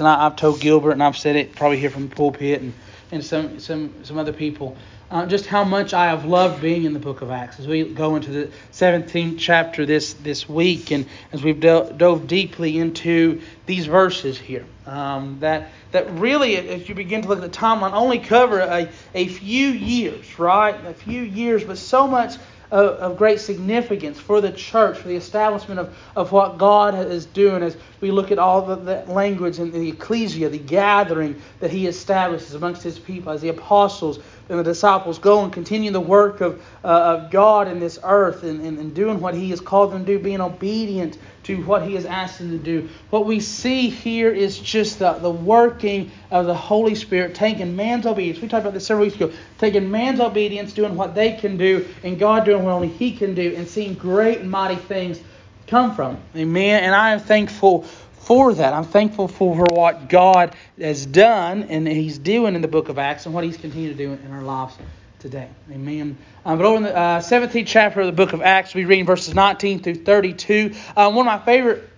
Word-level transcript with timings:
And 0.00 0.08
I, 0.08 0.24
have 0.24 0.36
told 0.36 0.60
Gilbert, 0.60 0.92
and 0.92 1.02
I've 1.02 1.16
said 1.16 1.36
it 1.36 1.54
probably 1.54 1.78
here 1.78 1.90
from 1.90 2.08
the 2.08 2.14
pulpit, 2.14 2.60
and, 2.60 2.72
and 3.12 3.24
some, 3.24 3.58
some, 3.60 3.94
some 4.02 4.18
other 4.18 4.32
people, 4.32 4.76
uh, 5.10 5.24
just 5.26 5.46
how 5.46 5.62
much 5.62 5.94
I 5.94 6.06
have 6.06 6.24
loved 6.24 6.60
being 6.60 6.84
in 6.84 6.92
the 6.92 6.98
book 6.98 7.22
of 7.22 7.30
Acts 7.30 7.60
as 7.60 7.68
we 7.68 7.84
go 7.84 8.16
into 8.16 8.30
the 8.30 8.50
17th 8.72 9.38
chapter 9.38 9.86
this, 9.86 10.14
this 10.14 10.48
week, 10.48 10.90
and 10.90 11.06
as 11.32 11.42
we've 11.42 11.60
do- 11.60 11.92
dove 11.96 12.26
deeply 12.26 12.78
into 12.78 13.40
these 13.66 13.86
verses 13.86 14.36
here. 14.36 14.66
Um, 14.84 15.38
that, 15.40 15.70
that 15.92 16.10
really, 16.12 16.56
as 16.56 16.88
you 16.88 16.94
begin 16.94 17.22
to 17.22 17.28
look 17.28 17.42
at 17.42 17.52
the 17.52 17.58
timeline, 17.58 17.92
only 17.92 18.18
cover 18.18 18.60
a, 18.60 18.88
a 19.14 19.28
few 19.28 19.68
years, 19.68 20.38
right? 20.38 20.74
A 20.86 20.94
few 20.94 21.22
years, 21.22 21.62
but 21.64 21.78
so 21.78 22.06
much 22.06 22.36
of, 22.70 22.96
of, 22.96 23.16
great 23.16 23.40
significance 23.40 24.18
for 24.18 24.40
the 24.40 24.52
church, 24.52 24.98
for 24.98 25.08
the 25.08 25.16
establishment 25.16 25.78
of, 25.80 25.96
of 26.16 26.32
what 26.32 26.58
God 26.58 26.94
is 26.94 27.26
doing 27.26 27.62
as 27.62 27.76
we 28.00 28.10
look 28.10 28.30
at 28.30 28.38
all 28.38 28.62
the, 28.62 28.76
the 28.76 29.12
language 29.12 29.58
and 29.58 29.72
the 29.72 29.88
ecclesia, 29.88 30.48
the 30.48 30.58
gathering 30.58 31.40
that 31.60 31.70
He 31.70 31.86
establishes 31.86 32.54
amongst 32.54 32.82
His 32.82 32.98
people, 32.98 33.32
as 33.32 33.40
the 33.40 33.48
apostles 33.48 34.18
and 34.48 34.58
the 34.58 34.64
disciples 34.64 35.18
go 35.18 35.42
and 35.42 35.52
continue 35.52 35.90
the 35.90 36.00
work 36.00 36.40
of, 36.40 36.62
uh, 36.84 36.88
of 36.88 37.30
God 37.30 37.68
in 37.68 37.80
this 37.80 37.98
earth 38.04 38.42
and, 38.42 38.60
and, 38.60 38.78
and 38.78 38.94
doing 38.94 39.20
what 39.20 39.34
He 39.34 39.50
has 39.50 39.60
called 39.60 39.92
them 39.92 40.04
to 40.04 40.16
do, 40.16 40.22
being 40.22 40.40
obedient 40.40 41.18
to 41.46 41.62
what 41.62 41.82
He 41.82 41.94
has 41.94 42.04
asked 42.04 42.38
to 42.38 42.58
do. 42.58 42.88
What 43.10 43.24
we 43.24 43.40
see 43.40 43.88
here 43.88 44.32
is 44.32 44.58
just 44.58 44.98
the, 44.98 45.12
the 45.14 45.30
working 45.30 46.10
of 46.30 46.46
the 46.46 46.54
Holy 46.54 46.94
Spirit, 46.94 47.34
taking 47.34 47.76
man's 47.76 48.04
obedience. 48.04 48.40
We 48.40 48.48
talked 48.48 48.62
about 48.62 48.74
this 48.74 48.86
several 48.86 49.06
weeks 49.06 49.16
ago. 49.16 49.32
Taking 49.58 49.90
man's 49.90 50.20
obedience, 50.20 50.72
doing 50.72 50.96
what 50.96 51.14
they 51.14 51.32
can 51.32 51.56
do, 51.56 51.86
and 52.02 52.18
God 52.18 52.44
doing 52.44 52.64
what 52.64 52.72
only 52.72 52.88
He 52.88 53.12
can 53.12 53.34
do, 53.34 53.54
and 53.56 53.66
seeing 53.68 53.94
great 53.94 54.40
and 54.40 54.50
mighty 54.50 54.76
things 54.76 55.20
come 55.66 55.94
from. 55.94 56.18
Amen. 56.34 56.82
And 56.82 56.94
I 56.94 57.10
am 57.10 57.20
thankful 57.20 57.82
for 57.82 58.52
that. 58.54 58.72
I'm 58.72 58.84
thankful 58.84 59.28
for 59.28 59.64
what 59.70 60.08
God 60.08 60.56
has 60.80 61.06
done 61.06 61.64
and 61.64 61.86
He's 61.86 62.18
doing 62.18 62.56
in 62.56 62.60
the 62.60 62.68
book 62.68 62.88
of 62.88 62.98
Acts 62.98 63.26
and 63.26 63.34
what 63.34 63.44
He's 63.44 63.56
continued 63.56 63.96
to 63.96 64.04
do 64.04 64.12
in 64.12 64.32
our 64.32 64.42
lives 64.42 64.76
today. 65.18 65.48
Amen. 65.70 66.16
Um, 66.44 66.58
but 66.58 66.66
over 66.66 66.76
in 66.76 66.82
the 66.84 66.96
uh, 66.96 67.20
17th 67.20 67.66
chapter 67.66 68.00
of 68.00 68.06
the 68.06 68.12
book 68.12 68.32
of 68.32 68.42
Acts, 68.42 68.74
we 68.74 68.84
read 68.84 69.06
verses 69.06 69.34
19 69.34 69.82
through 69.82 70.04
32. 70.04 70.74
Uh, 70.96 71.10
one 71.10 71.26
of 71.26 71.32
my 71.32 71.44
favorite 71.44 71.88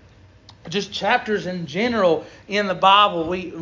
just 0.69 0.93
chapters 0.93 1.47
in 1.47 1.67
general 1.67 2.27
in 2.47 2.67
the 2.67 2.75
Bible. 2.75 3.29
We 3.29 3.53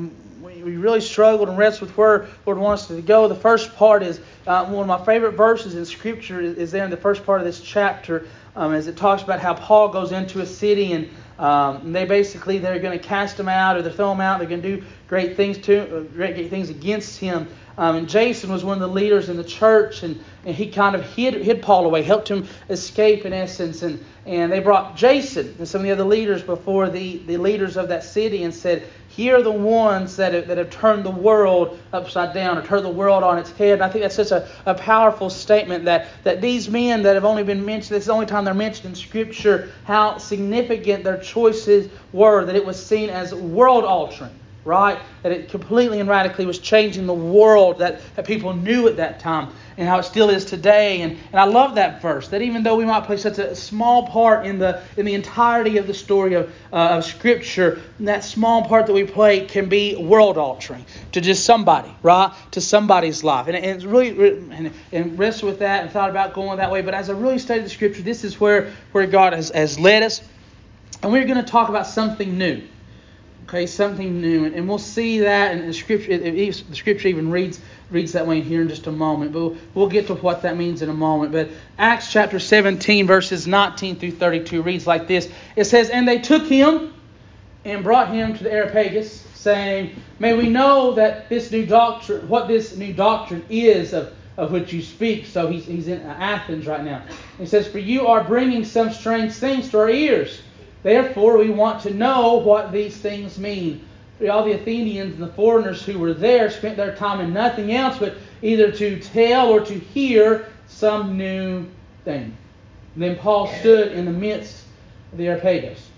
we 0.67 0.77
really 0.77 1.01
struggled 1.01 1.49
and 1.49 1.57
wrestled 1.57 1.91
with 1.91 1.97
where 1.97 2.27
Lord 2.45 2.59
wants 2.59 2.83
us 2.91 2.97
to 2.97 3.03
go. 3.03 3.29
The 3.29 3.35
first 3.35 3.77
part 3.77 4.03
is 4.03 4.21
uh, 4.47 4.67
one 4.67 4.89
of 4.89 5.01
my 5.01 5.05
favorite 5.05 5.33
verses 5.33 5.75
in 5.75 5.85
Scripture 5.85 6.41
is, 6.41 6.73
there 6.73 6.85
in 6.85 6.91
the 6.91 6.97
first 6.97 7.25
part 7.25 7.41
of 7.41 7.47
this 7.47 7.61
chapter, 7.61 8.27
um, 8.57 8.73
as 8.73 8.87
it 8.87 8.97
talks 8.97 9.23
about 9.23 9.41
how 9.41 9.55
Paul 9.55 9.89
goes 9.89 10.13
into 10.13 10.41
a 10.41 10.47
city 10.47 10.93
and 10.93 11.09
um, 11.39 11.93
they 11.93 12.05
basically 12.05 12.59
they're 12.59 12.79
going 12.79 12.99
to 12.99 13.05
cast 13.05 13.39
him 13.39 13.49
out 13.49 13.77
or 13.77 13.83
they 13.83 13.93
throw 13.93 14.11
him 14.13 14.21
out. 14.21 14.39
They're 14.39 14.49
going 14.49 14.63
to 14.63 14.77
do 14.79 14.85
great 15.07 15.37
things 15.37 15.59
to 15.59 15.99
uh, 15.99 16.01
great 16.01 16.51
things 16.51 16.71
against 16.71 17.19
him. 17.19 17.49
Um, 17.79 17.97
and 17.97 18.09
Jason 18.09 18.51
was 18.51 18.65
one 18.65 18.75
of 18.75 18.81
the 18.81 18.95
leaders 18.95 19.29
in 19.29 19.37
the 19.37 19.45
church, 19.45 20.03
and, 20.03 20.19
and 20.47 20.57
he 20.57 20.71
kind 20.71 20.95
of 20.95 21.03
hid, 21.03 21.35
hid 21.35 21.61
Paul 21.61 21.85
away, 21.85 22.03
helped 22.03 22.29
him 22.29 22.49
escape 22.71 23.27
in 23.27 23.35
essence. 23.35 23.83
And, 23.83 24.03
and 24.25 24.51
they 24.51 24.61
brought 24.61 24.97
Jason 24.97 25.55
and 25.59 25.69
some 25.69 25.83
of 25.83 25.85
the 25.85 25.93
other 25.93 26.05
leaders 26.05 26.43
before 26.43 26.89
the, 26.89 27.19
the 27.27 27.37
leaders 27.37 27.77
of 27.77 27.89
that 27.89 28.03
city 28.03 28.45
and 28.45 28.55
said, 28.55 28.85
here 29.09 29.37
are 29.37 29.43
the 29.43 29.51
ones 29.51 30.17
that 30.17 30.33
have, 30.33 30.49
that 30.49 30.59
have 30.59 30.71
turned 30.71 31.05
the 31.05 31.11
world 31.11 31.79
upside 31.93 32.33
down 32.33 32.57
or 32.57 32.63
turned 32.63 32.85
the 32.85 32.91
world 32.91 33.23
on 33.23 33.39
its 33.39 33.51
head. 33.53 33.75
And 33.75 33.83
I 33.83 33.91
think 33.91 34.03
that's 34.03 34.15
such 34.17 34.31
a, 34.31 34.49
a 34.65 34.75
powerful 34.75 35.29
statement 35.29 35.85
that, 35.85 36.09
that 36.25 36.41
these 36.41 36.71
men 36.71 37.03
that 37.03 37.15
have 37.15 37.25
only 37.27 37.43
been 37.43 37.65
mentioned, 37.65 37.95
this 37.95 38.05
is 38.05 38.07
the 38.07 38.13
only 38.13 38.27
time 38.27 38.45
they're 38.47 38.55
mentioned 38.55 38.87
in 38.87 38.95
Scripture, 38.95 39.71
how 39.85 40.17
significant 40.17 41.05
their 41.05 41.19
choices 41.19 41.91
were, 42.13 42.47
that 42.47 42.57
it 42.57 42.65
was 42.65 42.85
seen 42.85 43.11
as 43.11 43.35
world 43.35 43.85
altering 43.85 44.33
right? 44.67 44.99
That 45.23 45.33
it 45.33 45.49
completely 45.49 46.01
and 46.01 46.09
radically 46.09 46.45
was 46.45 46.59
changing 46.59 47.07
the 47.07 47.15
world 47.15 47.79
that, 47.79 48.01
that 48.17 48.27
people 48.27 48.53
knew 48.53 48.89
at 48.89 48.97
that 48.97 49.21
time 49.21 49.53
and 49.79 49.89
how 49.89 49.99
it 49.99 50.03
still 50.03 50.29
is 50.29 50.45
today. 50.45 51.03
And, 51.03 51.17
and 51.33 51.41
I 51.41 51.45
love 51.45 51.77
that 51.77 52.03
verse, 52.03 52.29
that 52.29 52.43
even 52.43 52.63
though 52.63 52.77
we 52.77 52.85
might 52.85 53.05
play 53.05 53.17
such 53.17 53.39
a 53.39 53.55
small 53.55 54.09
part 54.09 54.45
in 54.45 54.59
the, 54.59 54.83
in 54.97 55.07
the 55.07 55.15
entirety 55.15 55.79
of 55.79 55.87
the 55.87 55.95
story 55.95 56.35
of, 56.35 56.53
uh, 56.73 56.89
of 56.97 57.05
Scripture, 57.05 57.81
that 58.01 58.25
small 58.25 58.65
part 58.65 58.87
that 58.87 58.93
we 58.93 59.05
play 59.05 59.47
can 59.47 59.69
be 59.69 59.97
world 59.97 60.37
altering 60.37 60.85
to 61.13 61.21
just 61.21 61.45
somebody, 61.45 61.95
right? 62.03 62.33
To 62.53 62.61
somebody's 62.61 63.23
life. 63.23 63.47
And, 63.47 63.57
and 63.57 63.67
it's 63.67 63.85
really, 63.85 64.11
and, 64.51 64.73
and 64.93 65.19
wrestled 65.19 65.51
with 65.51 65.61
that 65.61 65.83
and 65.83 65.91
thought 65.91 66.11
about 66.11 66.35
going 66.35 66.59
that 66.59 66.71
way. 66.71 66.83
But 66.83 66.95
as 66.95 67.09
I 67.09 67.13
really 67.13 67.39
studied 67.39 67.65
the 67.65 67.71
Scripture, 67.71 68.03
this 68.03 68.25
is 68.25 68.41
where, 68.41 68.73
where 68.93 69.07
God 69.07 69.33
has, 69.33 69.51
has 69.51 69.79
led 69.79 70.03
us. 70.03 70.23
And 71.03 71.13
we're 71.13 71.27
going 71.27 71.43
to 71.43 71.49
talk 71.49 71.69
about 71.69 71.87
something 71.87 72.37
new. 72.37 72.63
Okay, 73.49 73.67
something 73.69 74.21
new, 74.21 74.45
and, 74.45 74.69
we'll 74.69 74.77
see 74.77 75.21
that, 75.21 75.53
and 75.53 75.69
the 75.69 75.73
scripture, 75.73 76.19
the 76.19 76.53
scripture 76.73 77.07
even 77.07 77.31
reads 77.31 77.61
reads 77.93 78.11
that 78.15 78.27
way 78.27 78.41
here 78.41 78.61
in 78.63 78.69
just 78.69 78.89
a 78.89 78.91
moment. 78.93 79.33
But 79.33 79.41
we'll, 79.41 79.57
we'll 79.73 79.89
get 79.89 80.09
to 80.09 80.15
what 80.15 80.43
that 80.43 80.57
means 80.57 80.83
in 80.83 80.89
a 80.89 80.95
moment. 80.95 81.31
But 81.31 81.51
Acts 81.79 82.11
chapter 82.11 82.41
17, 82.41 83.07
verses 83.07 83.47
19 83.47 84.01
through 84.01 84.11
32 84.11 84.63
reads 84.63 84.85
like 84.85 85.07
this. 85.07 85.31
It 85.55 85.67
says, 85.67 85.91
"And 85.91 86.09
they 86.09 86.19
took 86.19 86.45
him 86.49 86.93
and 87.65 87.85
brought 87.85 88.13
him 88.13 88.37
to 88.37 88.43
the 88.43 88.51
Areopagus, 88.51 89.25
saying, 89.35 89.95
May 90.19 90.37
we 90.37 90.49
know 90.49 90.95
that 90.95 91.29
this 91.29 91.53
new 91.53 91.65
doctrine, 91.65 92.29
what 92.29 92.49
this 92.49 92.77
new 92.77 92.93
doctrine 92.93 93.45
is 93.49 93.93
of." 93.93 94.13
Of 94.39 94.53
which 94.53 94.71
you 94.71 94.83
speak. 94.83 95.25
So 95.25 95.49
he's, 95.49 95.65
he's 95.65 95.89
in 95.89 96.03
Athens 96.03 96.67
right 96.67 96.85
now. 96.85 97.01
He 97.39 97.47
says, 97.47 97.67
For 97.67 97.79
you 97.79 98.07
are 98.07 98.23
bringing 98.23 98.67
some 98.67 98.93
strange 98.93 99.33
things 99.33 99.71
to 99.71 99.79
our 99.79 99.89
ears. 99.89 100.43
Therefore, 100.87 101.37
we 101.37 101.51
want 101.51 101.83
to 101.83 101.93
know 101.93 102.35
what 102.35 102.71
these 102.71 102.97
things 102.97 103.41
mean. 103.41 103.85
All 104.31 104.45
the 104.45 104.53
Athenians 104.53 105.15
and 105.15 105.23
the 105.25 105.33
foreigners 105.33 105.85
who 105.85 105.99
were 105.99 106.15
there 106.15 106.49
spent 106.49 106.77
their 106.77 106.95
time 106.95 107.19
in 107.19 107.33
nothing 107.33 107.73
else 107.73 107.99
but 107.99 108.15
either 108.41 108.71
to 108.71 109.01
tell 109.01 109.49
or 109.49 109.59
to 109.63 109.75
hear 109.75 110.47
some 110.69 111.19
new 111.19 111.67
thing. 112.05 112.37
And 112.95 113.03
then 113.03 113.17
Paul 113.17 113.49
stood 113.49 113.95
in 113.95 114.05
the 114.05 114.13
midst 114.13 114.63
of 115.11 115.19
the 115.19 115.27
Areopagus 115.27 115.89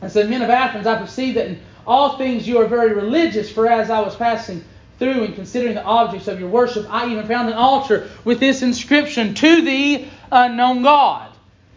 and 0.00 0.12
said, 0.12 0.30
Men 0.30 0.42
of 0.42 0.50
Athens, 0.50 0.86
I 0.86 1.00
perceive 1.00 1.34
that 1.34 1.48
in 1.48 1.60
all 1.84 2.16
things 2.16 2.46
you 2.46 2.58
are 2.58 2.66
very 2.66 2.94
religious, 2.94 3.50
for 3.50 3.66
as 3.66 3.90
I 3.90 3.98
was 3.98 4.14
passing 4.14 4.64
through 5.00 5.24
and 5.24 5.34
considering 5.34 5.74
the 5.74 5.82
objects 5.82 6.28
of 6.28 6.38
your 6.38 6.48
worship, 6.48 6.86
I 6.88 7.10
even 7.10 7.26
found 7.26 7.48
an 7.48 7.56
altar 7.56 8.08
with 8.24 8.38
this 8.38 8.62
inscription, 8.62 9.34
To 9.34 9.62
the 9.62 10.06
unknown 10.30 10.84
God. 10.84 11.31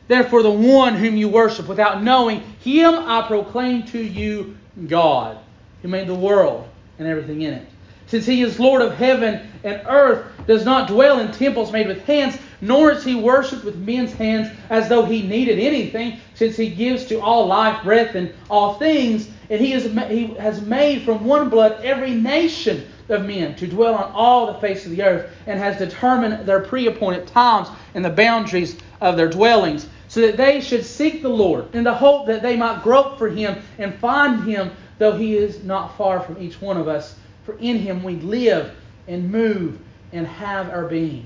Therefore, 0.07 0.43
the 0.43 0.51
one 0.51 0.95
whom 0.95 1.17
you 1.17 1.27
worship 1.27 1.67
without 1.67 2.03
knowing, 2.03 2.41
him 2.59 2.93
I 2.93 3.25
proclaim 3.27 3.83
to 3.87 3.99
you 3.99 4.55
God, 4.87 5.37
who 5.81 5.87
made 5.87 6.07
the 6.07 6.13
world 6.13 6.67
and 6.99 7.07
everything 7.07 7.41
in 7.41 7.53
it. 7.53 7.67
Since 8.07 8.27
he 8.27 8.43
is 8.43 8.59
Lord 8.59 8.83
of 8.83 8.93
heaven 8.93 9.49
and 9.63 9.81
earth, 9.87 10.25
does 10.45 10.63
not 10.63 10.87
dwell 10.87 11.19
in 11.19 11.31
temples 11.31 11.71
made 11.71 11.87
with 11.87 12.05
hands, 12.05 12.37
nor 12.61 12.91
is 12.91 13.03
he 13.03 13.15
worshipped 13.15 13.63
with 13.63 13.77
men's 13.77 14.13
hands 14.13 14.55
as 14.69 14.87
though 14.87 15.05
he 15.05 15.23
needed 15.23 15.57
anything, 15.57 16.19
since 16.35 16.55
he 16.55 16.69
gives 16.69 17.05
to 17.05 17.19
all 17.19 17.47
life, 17.47 17.83
breath, 17.83 18.13
and 18.13 18.31
all 18.47 18.75
things. 18.75 19.29
And 19.49 19.59
he, 19.59 19.73
is, 19.73 19.85
he 20.07 20.27
has 20.35 20.61
made 20.61 21.01
from 21.01 21.25
one 21.25 21.49
blood 21.49 21.83
every 21.83 22.11
nation 22.11 22.85
of 23.09 23.25
men 23.25 23.55
to 23.55 23.67
dwell 23.67 23.95
on 23.95 24.11
all 24.13 24.53
the 24.53 24.59
face 24.59 24.85
of 24.85 24.91
the 24.91 25.01
earth, 25.01 25.31
and 25.47 25.59
has 25.59 25.77
determined 25.77 26.45
their 26.45 26.59
pre 26.59 26.85
appointed 26.85 27.25
times 27.27 27.69
and 27.95 28.05
the 28.05 28.09
boundaries 28.11 28.77
of 29.01 29.17
their 29.17 29.29
dwellings 29.29 29.87
so 30.15 30.21
that 30.21 30.37
they 30.37 30.61
should 30.61 30.85
seek 30.85 31.21
the 31.21 31.27
Lord 31.27 31.75
in 31.75 31.83
the 31.83 31.93
hope 31.93 32.27
that 32.27 32.41
they 32.41 32.55
might 32.55 32.83
grope 32.83 33.17
for 33.17 33.27
him 33.27 33.61
and 33.77 33.93
find 33.95 34.45
him, 34.45 34.71
though 34.97 35.11
he 35.11 35.35
is 35.35 35.61
not 35.65 35.97
far 35.97 36.21
from 36.21 36.41
each 36.41 36.61
one 36.61 36.77
of 36.77 36.87
us. 36.87 37.17
For 37.43 37.57
in 37.57 37.79
him 37.79 38.01
we 38.01 38.15
live 38.15 38.71
and 39.09 39.29
move 39.29 39.77
and 40.13 40.25
have 40.25 40.69
our 40.69 40.85
being. 40.85 41.25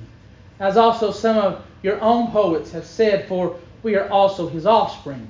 As 0.60 0.76
also 0.76 1.12
some 1.12 1.38
of 1.38 1.64
your 1.84 2.02
own 2.02 2.32
poets 2.32 2.72
have 2.72 2.84
said, 2.84 3.28
for 3.28 3.60
we 3.84 3.96
are 3.96 4.10
also 4.10 4.50
his 4.50 4.66
offspring. 4.66 5.30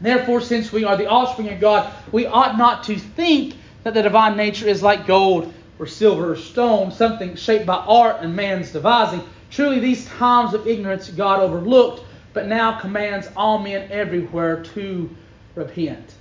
Therefore, 0.00 0.40
since 0.40 0.72
we 0.72 0.82
are 0.82 0.96
the 0.96 1.06
offspring 1.06 1.50
of 1.50 1.60
God, 1.60 1.92
we 2.10 2.26
ought 2.26 2.58
not 2.58 2.82
to 2.84 2.98
think 2.98 3.54
that 3.84 3.94
the 3.94 4.02
divine 4.02 4.36
nature 4.36 4.66
is 4.66 4.82
like 4.82 5.06
gold 5.06 5.54
or 5.78 5.86
silver 5.86 6.32
or 6.32 6.36
stone, 6.36 6.90
something 6.90 7.36
shaped 7.36 7.66
by 7.66 7.76
art 7.76 8.16
and 8.20 8.34
man's 8.34 8.72
devising. 8.72 9.22
Truly, 9.52 9.78
these 9.78 10.06
times 10.06 10.54
of 10.54 10.66
ignorance 10.66 11.08
God 11.08 11.38
overlooked 11.38 12.02
but 12.34 12.48
now 12.48 12.78
commands 12.78 13.30
all 13.36 13.58
men 13.58 13.90
everywhere 13.90 14.62
to 14.62 15.08
repent. 15.54 16.14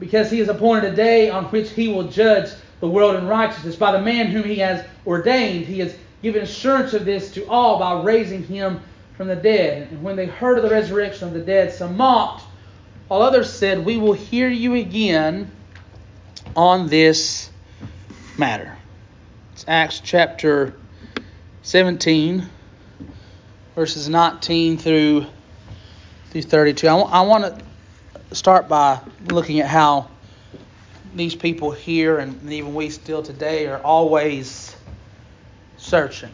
Because 0.00 0.30
he 0.30 0.38
has 0.38 0.48
appointed 0.48 0.94
a 0.94 0.96
day 0.96 1.28
on 1.28 1.44
which 1.46 1.70
he 1.70 1.88
will 1.88 2.08
judge 2.08 2.50
the 2.80 2.88
world 2.88 3.14
in 3.16 3.28
righteousness 3.28 3.76
by 3.76 3.92
the 3.92 4.00
man 4.00 4.28
whom 4.28 4.42
he 4.42 4.56
has 4.56 4.84
ordained. 5.06 5.66
He 5.66 5.78
has 5.80 5.94
given 6.22 6.42
assurance 6.42 6.94
of 6.94 7.04
this 7.04 7.30
to 7.32 7.46
all 7.46 7.78
by 7.78 8.02
raising 8.02 8.42
him 8.42 8.80
from 9.16 9.28
the 9.28 9.36
dead. 9.36 9.92
And 9.92 10.02
when 10.02 10.16
they 10.16 10.26
heard 10.26 10.56
of 10.56 10.64
the 10.64 10.70
resurrection 10.70 11.28
of 11.28 11.34
the 11.34 11.40
dead, 11.40 11.72
some 11.72 11.96
mocked, 11.96 12.42
while 13.08 13.20
others 13.20 13.52
said, 13.52 13.84
We 13.84 13.98
will 13.98 14.14
hear 14.14 14.48
you 14.48 14.76
again 14.76 15.50
on 16.56 16.88
this 16.88 17.50
matter. 18.38 18.74
It's 19.52 19.66
Acts 19.68 20.00
chapter 20.00 20.74
17, 21.62 22.48
verses 23.74 24.08
19 24.08 24.78
through 24.78 25.26
through 26.30 26.42
32. 26.42 26.86
I, 26.86 26.90
w- 26.90 27.08
I 27.10 27.20
want 27.22 27.44
to 27.44 28.36
start 28.36 28.68
by 28.68 29.00
looking 29.30 29.60
at 29.60 29.66
how 29.66 30.08
these 31.14 31.34
people 31.34 31.72
here, 31.72 32.18
and 32.18 32.50
even 32.52 32.74
we 32.74 32.90
still 32.90 33.22
today, 33.22 33.66
are 33.66 33.80
always 33.82 34.76
searching. 35.76 36.30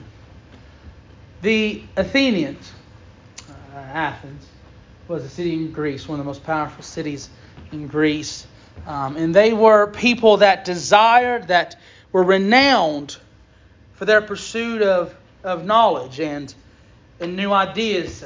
The 1.40 1.82
Athenians, 1.96 2.72
uh, 3.48 3.78
Athens, 3.78 4.46
was 5.08 5.24
a 5.24 5.28
city 5.30 5.54
in 5.54 5.72
Greece, 5.72 6.08
one 6.08 6.18
of 6.18 6.24
the 6.24 6.28
most 6.28 6.44
powerful 6.44 6.82
cities 6.82 7.30
in 7.72 7.86
Greece. 7.86 8.46
Um, 8.86 9.16
and 9.16 9.34
they 9.34 9.54
were 9.54 9.86
people 9.86 10.38
that 10.38 10.64
desired, 10.64 11.48
that 11.48 11.76
were 12.12 12.22
renowned 12.22 13.16
for 13.94 14.04
their 14.04 14.20
pursuit 14.20 14.82
of, 14.82 15.14
of 15.42 15.64
knowledge 15.64 16.20
and, 16.20 16.54
and 17.18 17.34
new 17.34 17.52
ideas. 17.52 18.24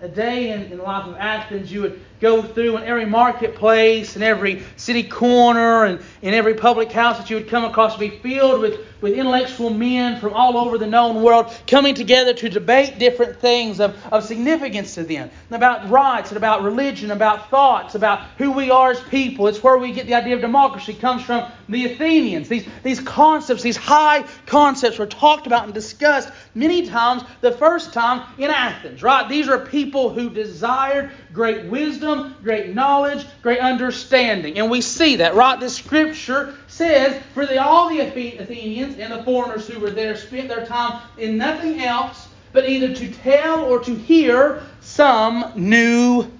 A 0.00 0.08
day 0.08 0.50
in, 0.50 0.64
in 0.64 0.78
the 0.78 0.84
life 0.84 1.06
of 1.06 1.16
Athens, 1.16 1.72
you 1.72 1.82
would 1.82 2.00
go 2.24 2.42
through 2.42 2.78
in 2.78 2.84
every 2.84 3.04
marketplace 3.04 4.14
and 4.14 4.24
every 4.24 4.62
city 4.76 5.02
corner 5.02 5.84
and 5.84 6.00
in 6.22 6.32
every 6.32 6.54
public 6.54 6.90
house 6.90 7.18
that 7.18 7.28
you 7.28 7.36
would 7.36 7.50
come 7.50 7.64
across 7.64 7.98
be 7.98 8.08
filled 8.08 8.62
with, 8.62 8.80
with 9.02 9.12
intellectual 9.12 9.68
men 9.68 10.18
from 10.18 10.32
all 10.32 10.56
over 10.56 10.78
the 10.78 10.86
known 10.86 11.22
world 11.22 11.54
coming 11.66 11.94
together 11.94 12.32
to 12.32 12.48
debate 12.48 12.98
different 12.98 13.38
things 13.38 13.78
of, 13.78 13.94
of 14.10 14.24
significance 14.24 14.94
to 14.94 15.04
them 15.04 15.30
about 15.50 15.90
rights 15.90 16.30
and 16.30 16.38
about 16.38 16.62
religion, 16.62 17.10
about 17.10 17.50
thoughts, 17.50 17.94
about 17.94 18.20
who 18.38 18.50
we 18.52 18.70
are 18.70 18.92
as 18.92 19.00
people. 19.02 19.46
It's 19.46 19.62
where 19.62 19.76
we 19.76 19.92
get 19.92 20.06
the 20.06 20.14
idea 20.14 20.34
of 20.34 20.40
democracy 20.40 20.94
comes 20.94 21.22
from 21.22 21.52
the 21.68 21.92
Athenians. 21.92 22.48
These, 22.48 22.66
these 22.82 23.00
concepts, 23.00 23.62
these 23.62 23.76
high 23.76 24.24
concepts 24.46 24.98
were 24.98 25.06
talked 25.06 25.46
about 25.46 25.64
and 25.64 25.74
discussed 25.74 26.30
many 26.54 26.86
times 26.86 27.22
the 27.42 27.52
first 27.52 27.92
time 27.92 28.26
in 28.38 28.50
Athens, 28.50 29.02
right? 29.02 29.28
These 29.28 29.46
are 29.46 29.58
people 29.58 30.08
who 30.08 30.30
desired 30.30 31.10
great 31.34 31.64
wisdom, 31.64 32.36
great 32.42 32.74
knowledge, 32.74 33.26
great 33.42 33.58
understanding. 33.58 34.58
And 34.58 34.70
we 34.70 34.80
see 34.80 35.16
that, 35.16 35.34
right? 35.34 35.58
This 35.58 35.76
scripture 35.76 36.54
says, 36.68 37.20
For 37.34 37.44
the, 37.44 37.62
all 37.62 37.90
the 37.90 38.00
Athenians 38.00 38.98
and 38.98 39.12
the 39.12 39.22
foreigners 39.24 39.66
who 39.66 39.80
were 39.80 39.90
there 39.90 40.16
spent 40.16 40.48
their 40.48 40.64
time 40.64 41.02
in 41.18 41.36
nothing 41.36 41.82
else 41.82 42.28
but 42.52 42.68
either 42.68 42.94
to 42.94 43.12
tell 43.12 43.64
or 43.64 43.80
to 43.80 43.94
hear 43.94 44.62
some 44.80 45.52
new 45.56 46.30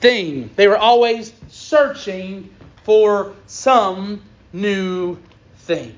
thing. 0.00 0.50
They 0.56 0.68
were 0.68 0.78
always 0.78 1.34
searching 1.48 2.54
for 2.82 3.34
some 3.46 4.22
new 4.54 5.18
thing, 5.58 5.94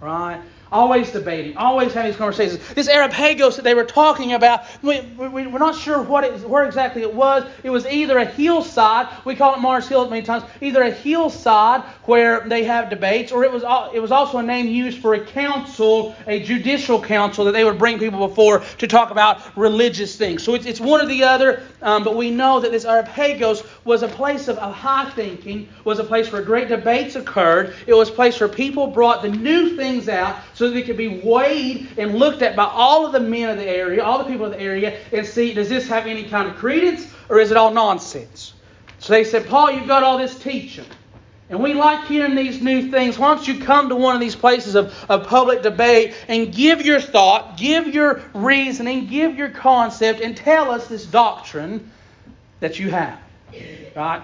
right? 0.00 0.40
Always 0.72 1.12
debating, 1.12 1.56
always 1.56 1.92
having 1.92 2.10
these 2.10 2.18
conversations. 2.18 2.58
This 2.74 2.88
Areopagus 2.88 3.56
that 3.56 3.62
they 3.62 3.74
were 3.74 3.84
talking 3.84 4.32
about, 4.32 4.62
we, 4.82 5.02
we, 5.02 5.46
we're 5.46 5.58
not 5.58 5.76
sure 5.76 6.02
what 6.02 6.24
it, 6.24 6.40
where 6.48 6.64
exactly 6.64 7.02
it 7.02 7.14
was. 7.14 7.44
It 7.62 7.70
was 7.70 7.86
either 7.86 8.18
a 8.18 8.24
hillside, 8.24 9.06
we 9.24 9.36
call 9.36 9.54
it 9.54 9.60
Mars 9.60 9.86
Hill 9.86 10.08
many 10.10 10.22
times, 10.22 10.42
either 10.60 10.82
a 10.82 10.90
hillside 10.90 11.82
where 12.04 12.40
they 12.48 12.64
have 12.64 12.90
debates, 12.90 13.30
or 13.30 13.44
it 13.44 13.52
was, 13.52 13.62
it 13.94 14.00
was 14.00 14.10
also 14.10 14.38
a 14.38 14.42
name 14.42 14.66
used 14.66 15.00
for 15.00 15.14
a 15.14 15.24
council, 15.24 16.16
a 16.26 16.42
judicial 16.42 17.00
council 17.00 17.44
that 17.44 17.52
they 17.52 17.64
would 17.64 17.78
bring 17.78 17.98
people 17.98 18.26
before 18.26 18.60
to 18.78 18.86
talk 18.88 19.10
about 19.10 19.56
religious 19.56 20.16
things. 20.16 20.42
So 20.42 20.54
it's, 20.54 20.66
it's 20.66 20.80
one 20.80 21.00
or 21.00 21.06
the 21.06 21.22
other, 21.22 21.62
um, 21.82 22.02
but 22.02 22.16
we 22.16 22.30
know 22.30 22.58
that 22.60 22.72
this 22.72 22.84
Areopagus 22.84 23.62
was 23.84 24.02
a 24.02 24.08
place 24.08 24.48
of, 24.48 24.58
of 24.58 24.74
high 24.74 25.08
thinking, 25.10 25.68
was 25.84 26.00
a 26.00 26.04
place 26.04 26.32
where 26.32 26.42
great 26.42 26.68
debates 26.68 27.14
occurred. 27.14 27.74
It 27.86 27.94
was 27.94 28.08
a 28.08 28.12
place 28.12 28.40
where 28.40 28.48
people 28.48 28.88
brought 28.88 29.22
the 29.22 29.28
new 29.28 29.76
things 29.76 30.08
out 30.08 30.36
so 30.54 30.70
that 30.70 30.76
it 30.76 30.86
could 30.86 30.96
be 30.96 31.20
weighed 31.22 31.88
and 31.98 32.14
looked 32.14 32.42
at 32.42 32.56
by 32.56 32.64
all 32.64 33.04
of 33.04 33.12
the 33.12 33.20
men 33.20 33.50
of 33.50 33.58
the 33.58 33.68
area, 33.68 34.02
all 34.02 34.18
the 34.18 34.24
people 34.24 34.46
of 34.46 34.52
the 34.52 34.60
area, 34.60 34.98
and 35.12 35.26
see 35.26 35.52
does 35.52 35.68
this 35.68 35.88
have 35.88 36.06
any 36.06 36.24
kind 36.24 36.48
of 36.48 36.56
credence 36.56 37.12
or 37.28 37.38
is 37.38 37.50
it 37.50 37.56
all 37.56 37.72
nonsense? 37.72 38.54
So 38.98 39.12
they 39.12 39.24
said, 39.24 39.46
Paul, 39.46 39.72
you've 39.72 39.88
got 39.88 40.02
all 40.02 40.16
this 40.16 40.38
teaching. 40.38 40.86
And 41.50 41.62
we 41.62 41.74
like 41.74 42.06
hearing 42.06 42.34
these 42.34 42.62
new 42.62 42.90
things. 42.90 43.18
Why 43.18 43.34
don't 43.34 43.46
you 43.46 43.60
come 43.60 43.90
to 43.90 43.96
one 43.96 44.14
of 44.14 44.20
these 44.20 44.34
places 44.34 44.74
of, 44.74 44.94
of 45.10 45.26
public 45.26 45.62
debate 45.62 46.14
and 46.26 46.52
give 46.52 46.86
your 46.86 47.00
thought, 47.00 47.58
give 47.58 47.88
your 47.88 48.22
reasoning, 48.32 49.06
give 49.06 49.36
your 49.36 49.50
concept, 49.50 50.20
and 50.20 50.36
tell 50.36 50.70
us 50.70 50.88
this 50.88 51.04
doctrine 51.04 51.90
that 52.60 52.78
you 52.78 52.90
have? 52.90 53.18
Right? 53.94 54.22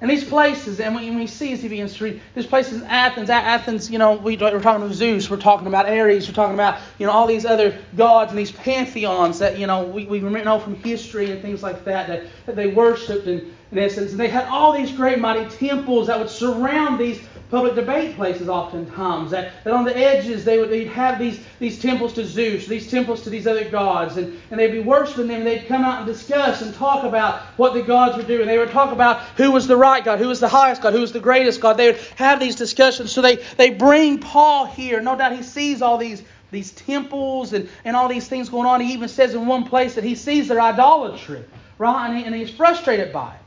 And 0.00 0.08
these 0.08 0.22
places, 0.22 0.78
and 0.78 0.94
when 0.94 1.16
we 1.16 1.26
see 1.26 1.52
as 1.52 1.60
he 1.60 1.68
begins 1.68 1.96
to 1.96 2.04
read, 2.04 2.20
these 2.36 2.46
places 2.46 2.82
in 2.82 2.86
Athens, 2.86 3.30
Athens, 3.30 3.90
you 3.90 3.98
know, 3.98 4.14
we, 4.14 4.36
we're 4.36 4.60
talking 4.60 4.82
about 4.82 4.94
Zeus, 4.94 5.28
we're 5.28 5.38
talking 5.38 5.66
about 5.66 5.86
Ares, 5.86 6.28
we're 6.28 6.34
talking 6.34 6.54
about, 6.54 6.78
you 6.98 7.06
know, 7.06 7.12
all 7.12 7.26
these 7.26 7.44
other 7.44 7.76
gods 7.96 8.30
and 8.30 8.38
these 8.38 8.52
pantheons 8.52 9.40
that, 9.40 9.58
you 9.58 9.66
know, 9.66 9.82
we, 9.82 10.06
we 10.06 10.20
know 10.20 10.60
from 10.60 10.76
history 10.76 11.32
and 11.32 11.42
things 11.42 11.64
like 11.64 11.84
that 11.84 12.06
that, 12.06 12.26
that 12.46 12.54
they 12.54 12.68
worshipped 12.68 13.26
in, 13.26 13.52
in 13.72 13.78
essence. 13.78 14.12
And 14.12 14.20
they 14.20 14.28
had 14.28 14.46
all 14.46 14.72
these 14.72 14.92
great 14.92 15.18
mighty 15.18 15.48
temples 15.56 16.06
that 16.06 16.16
would 16.16 16.30
surround 16.30 17.00
these 17.00 17.20
public 17.50 17.74
debate 17.74 18.14
places 18.16 18.48
oftentimes. 18.48 19.30
That, 19.30 19.52
that 19.64 19.72
on 19.72 19.84
the 19.84 19.96
edges 19.96 20.44
they 20.44 20.58
would 20.58 20.70
they'd 20.70 20.88
have 20.88 21.18
these, 21.18 21.40
these 21.58 21.78
temples 21.80 22.12
to 22.14 22.24
Zeus, 22.24 22.66
these 22.66 22.90
temples 22.90 23.22
to 23.22 23.30
these 23.30 23.46
other 23.46 23.68
gods, 23.68 24.16
and, 24.16 24.38
and 24.50 24.60
they'd 24.60 24.72
be 24.72 24.80
worshiping 24.80 25.28
them, 25.28 25.38
and 25.38 25.46
they'd 25.46 25.66
come 25.66 25.82
out 25.82 25.98
and 25.98 26.06
discuss 26.06 26.62
and 26.62 26.74
talk 26.74 27.04
about 27.04 27.42
what 27.56 27.74
the 27.74 27.82
gods 27.82 28.16
were 28.16 28.22
doing. 28.22 28.46
They 28.46 28.58
would 28.58 28.70
talk 28.70 28.92
about 28.92 29.22
who 29.36 29.50
was 29.50 29.66
the 29.66 29.76
right 29.76 30.04
God, 30.04 30.18
who 30.18 30.28
was 30.28 30.40
the 30.40 30.48
highest 30.48 30.82
God, 30.82 30.92
who 30.92 31.00
was 31.00 31.12
the 31.12 31.20
greatest 31.20 31.60
God. 31.60 31.76
They 31.76 31.92
would 31.92 32.00
have 32.16 32.40
these 32.40 32.56
discussions. 32.56 33.12
So 33.12 33.22
they, 33.22 33.36
they 33.56 33.70
bring 33.70 34.18
Paul 34.18 34.66
here. 34.66 35.00
No 35.00 35.16
doubt 35.16 35.32
he 35.32 35.42
sees 35.42 35.82
all 35.82 35.98
these 35.98 36.22
these 36.50 36.72
temples 36.72 37.52
and, 37.52 37.68
and 37.84 37.94
all 37.94 38.08
these 38.08 38.26
things 38.26 38.48
going 38.48 38.66
on. 38.66 38.80
He 38.80 38.94
even 38.94 39.08
says 39.08 39.34
in 39.34 39.46
one 39.46 39.64
place 39.64 39.94
that 39.96 40.04
he 40.04 40.14
sees 40.14 40.48
their 40.48 40.60
idolatry, 40.60 41.44
right? 41.76 42.08
And, 42.08 42.18
he, 42.18 42.24
and 42.24 42.34
he's 42.34 42.48
frustrated 42.48 43.12
by 43.12 43.34
it. 43.34 43.40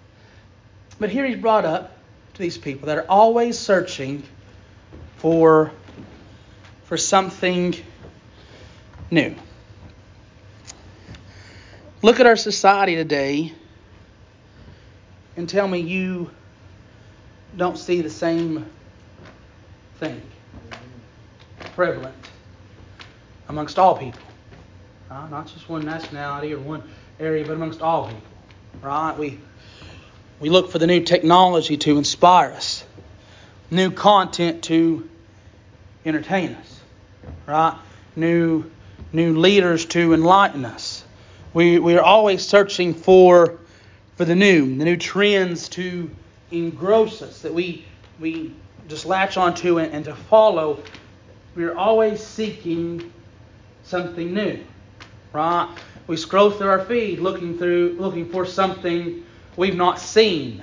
But 0.99 1.09
here 1.09 1.25
he's 1.25 1.37
brought 1.37 1.65
up 1.65 1.97
to 2.33 2.41
these 2.41 2.57
people 2.57 2.87
that 2.87 2.97
are 2.97 3.05
always 3.07 3.57
searching 3.57 4.23
for, 5.17 5.71
for 6.85 6.97
something 6.97 7.75
new. 9.09 9.35
Look 12.01 12.19
at 12.19 12.25
our 12.25 12.35
society 12.35 12.95
today 12.95 13.53
and 15.37 15.47
tell 15.47 15.67
me 15.67 15.79
you 15.79 16.31
don't 17.57 17.77
see 17.77 18.01
the 18.01 18.09
same 18.09 18.65
thing 19.99 20.21
prevalent 21.75 22.15
amongst 23.49 23.77
all 23.77 23.97
people. 23.97 24.21
Right? 25.09 25.29
Not 25.29 25.47
just 25.47 25.69
one 25.69 25.85
nationality 25.85 26.53
or 26.53 26.59
one 26.59 26.83
area, 27.19 27.45
but 27.45 27.53
amongst 27.53 27.81
all 27.81 28.07
people. 28.07 28.21
Right? 28.81 29.17
We 29.17 29.39
we 30.41 30.49
look 30.49 30.71
for 30.71 30.79
the 30.79 30.87
new 30.87 31.01
technology 31.01 31.77
to 31.77 31.99
inspire 31.99 32.51
us, 32.51 32.83
new 33.69 33.91
content 33.91 34.63
to 34.63 35.07
entertain 36.03 36.55
us, 36.55 36.81
right? 37.45 37.77
New, 38.15 38.69
new 39.13 39.37
leaders 39.37 39.85
to 39.85 40.13
enlighten 40.13 40.65
us. 40.65 41.05
We, 41.53 41.77
we 41.77 41.95
are 41.95 42.01
always 42.01 42.45
searching 42.45 42.95
for, 42.95 43.59
for 44.15 44.25
the 44.25 44.35
new, 44.35 44.77
the 44.77 44.83
new 44.83 44.97
trends 44.97 45.69
to 45.69 46.09
engross 46.49 47.21
us, 47.21 47.43
that 47.43 47.53
we, 47.53 47.85
we 48.19 48.51
just 48.87 49.05
latch 49.05 49.37
onto 49.37 49.77
and, 49.77 49.93
and 49.93 50.05
to 50.05 50.15
follow. 50.15 50.81
We 51.53 51.65
are 51.65 51.77
always 51.77 52.19
seeking 52.19 53.13
something 53.83 54.33
new, 54.33 54.59
right? 55.33 55.69
We 56.07 56.17
scroll 56.17 56.49
through 56.49 56.69
our 56.69 56.83
feed 56.83 57.19
looking 57.19 57.59
through 57.59 57.97
looking 57.99 58.27
for 58.27 58.43
something 58.45 59.23
we've 59.57 59.75
not 59.75 59.99
seen 59.99 60.61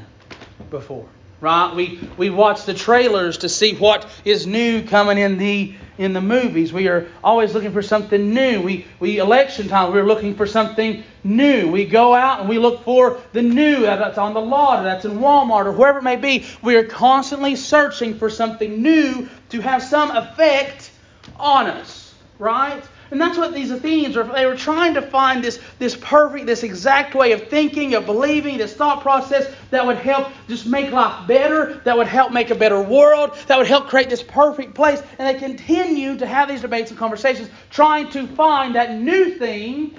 before. 0.70 1.08
Right? 1.40 1.72
We 1.74 2.00
we 2.16 2.30
watch 2.30 2.64
the 2.64 2.74
trailers 2.74 3.38
to 3.38 3.48
see 3.48 3.74
what 3.74 4.08
is 4.24 4.46
new 4.46 4.82
coming 4.82 5.18
in 5.18 5.38
the 5.38 5.74
in 5.96 6.12
the 6.12 6.20
movies. 6.20 6.72
We 6.72 6.88
are 6.88 7.06
always 7.22 7.54
looking 7.54 7.72
for 7.72 7.82
something 7.82 8.34
new. 8.34 8.60
We 8.60 8.86
we 8.98 9.18
election 9.18 9.68
time 9.68 9.92
we're 9.92 10.06
looking 10.06 10.34
for 10.34 10.46
something 10.46 11.04
new. 11.22 11.70
We 11.70 11.84
go 11.84 12.12
out 12.12 12.40
and 12.40 12.48
we 12.48 12.58
look 12.58 12.84
for 12.84 13.20
the 13.32 13.42
new 13.42 13.82
that's 13.82 14.18
on 14.18 14.34
the 14.34 14.40
lot 14.40 14.80
or 14.80 14.82
that's 14.84 15.04
in 15.04 15.18
Walmart 15.18 15.66
or 15.66 15.72
wherever 15.72 15.98
it 16.00 16.04
may 16.04 16.16
be. 16.16 16.44
We 16.62 16.74
are 16.74 16.84
constantly 16.84 17.54
searching 17.54 18.18
for 18.18 18.28
something 18.30 18.82
new 18.82 19.28
to 19.50 19.60
have 19.60 19.82
some 19.82 20.10
effect 20.10 20.90
on 21.36 21.66
us. 21.66 22.14
Right? 22.40 22.82
And 23.10 23.20
that's 23.20 23.38
what 23.38 23.54
these 23.54 23.70
Athenians 23.70 24.16
were. 24.16 24.24
They 24.24 24.44
were 24.44 24.56
trying 24.56 24.94
to 24.94 25.02
find 25.02 25.42
this, 25.42 25.58
this 25.78 25.96
perfect, 25.96 26.44
this 26.46 26.62
exact 26.62 27.14
way 27.14 27.32
of 27.32 27.48
thinking, 27.48 27.94
of 27.94 28.04
believing, 28.04 28.58
this 28.58 28.74
thought 28.74 29.00
process 29.00 29.50
that 29.70 29.86
would 29.86 29.96
help 29.96 30.28
just 30.46 30.66
make 30.66 30.90
life 30.92 31.26
better, 31.26 31.80
that 31.84 31.96
would 31.96 32.06
help 32.06 32.32
make 32.32 32.50
a 32.50 32.54
better 32.54 32.82
world, 32.82 33.34
that 33.46 33.56
would 33.56 33.66
help 33.66 33.88
create 33.88 34.10
this 34.10 34.22
perfect 34.22 34.74
place. 34.74 35.02
And 35.18 35.26
they 35.26 35.38
continue 35.38 36.18
to 36.18 36.26
have 36.26 36.48
these 36.48 36.60
debates 36.60 36.90
and 36.90 36.98
conversations, 36.98 37.48
trying 37.70 38.10
to 38.10 38.26
find 38.26 38.74
that 38.74 38.94
new 38.94 39.38
thing 39.38 39.96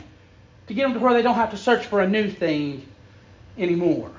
to 0.68 0.74
get 0.76 0.84
them 0.84 0.94
to 0.94 1.00
where 1.00 1.14
they 1.14 1.24
don't 1.24 1.36
have 1.36 1.52
to 1.52 1.58
search 1.58 1.88
for 1.88 2.02
a 2.02 2.08
new 2.08 2.30
thing 2.30 2.88
anymore. 3.58 4.12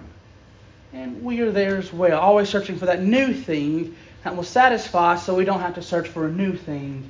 And 0.93 1.23
we 1.23 1.41
are 1.43 1.53
there 1.53 1.77
as 1.77 1.93
well, 1.93 2.19
always 2.19 2.49
searching 2.49 2.77
for 2.77 2.87
that 2.87 3.03
new 3.03 3.33
thing 3.33 3.95
that 4.25 4.35
will 4.35 4.43
satisfy 4.43 5.15
so 5.15 5.37
we 5.37 5.45
don't 5.45 5.61
have 5.61 5.77
to 5.77 5.83
search 5.83 6.09
for 6.09 6.27
a 6.27 6.31
new 6.31 6.57
thing 6.57 7.09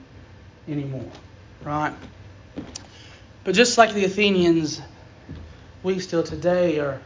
anymore. 0.69 1.11
Right? 1.65 1.95
But 3.45 3.55
just 3.55 3.79
like 3.79 3.95
the 3.95 4.05
Athenians, 4.05 4.81
we 5.83 5.99
still 5.99 6.23
today 6.23 6.79
are, 6.79 7.01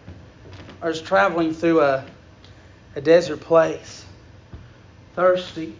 are 0.82 0.92
traveling 0.92 1.54
through 1.54 1.80
a, 1.80 2.04
a 2.96 3.00
desert 3.00 3.40
place, 3.40 4.04
thirsty 5.14 5.76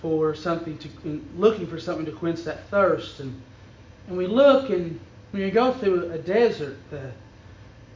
for 0.00 0.34
something 0.34 0.76
to, 0.78 1.22
looking 1.36 1.66
for 1.66 1.78
something 1.78 2.04
to 2.06 2.12
quench 2.12 2.42
that 2.44 2.68
thirst. 2.68 3.20
And, 3.20 3.40
and 4.08 4.16
we 4.16 4.26
look, 4.26 4.70
and 4.70 4.98
when 5.30 5.42
you 5.42 5.50
go 5.50 5.72
through 5.72 6.10
a 6.10 6.18
desert, 6.18 6.76
the, 6.90 7.10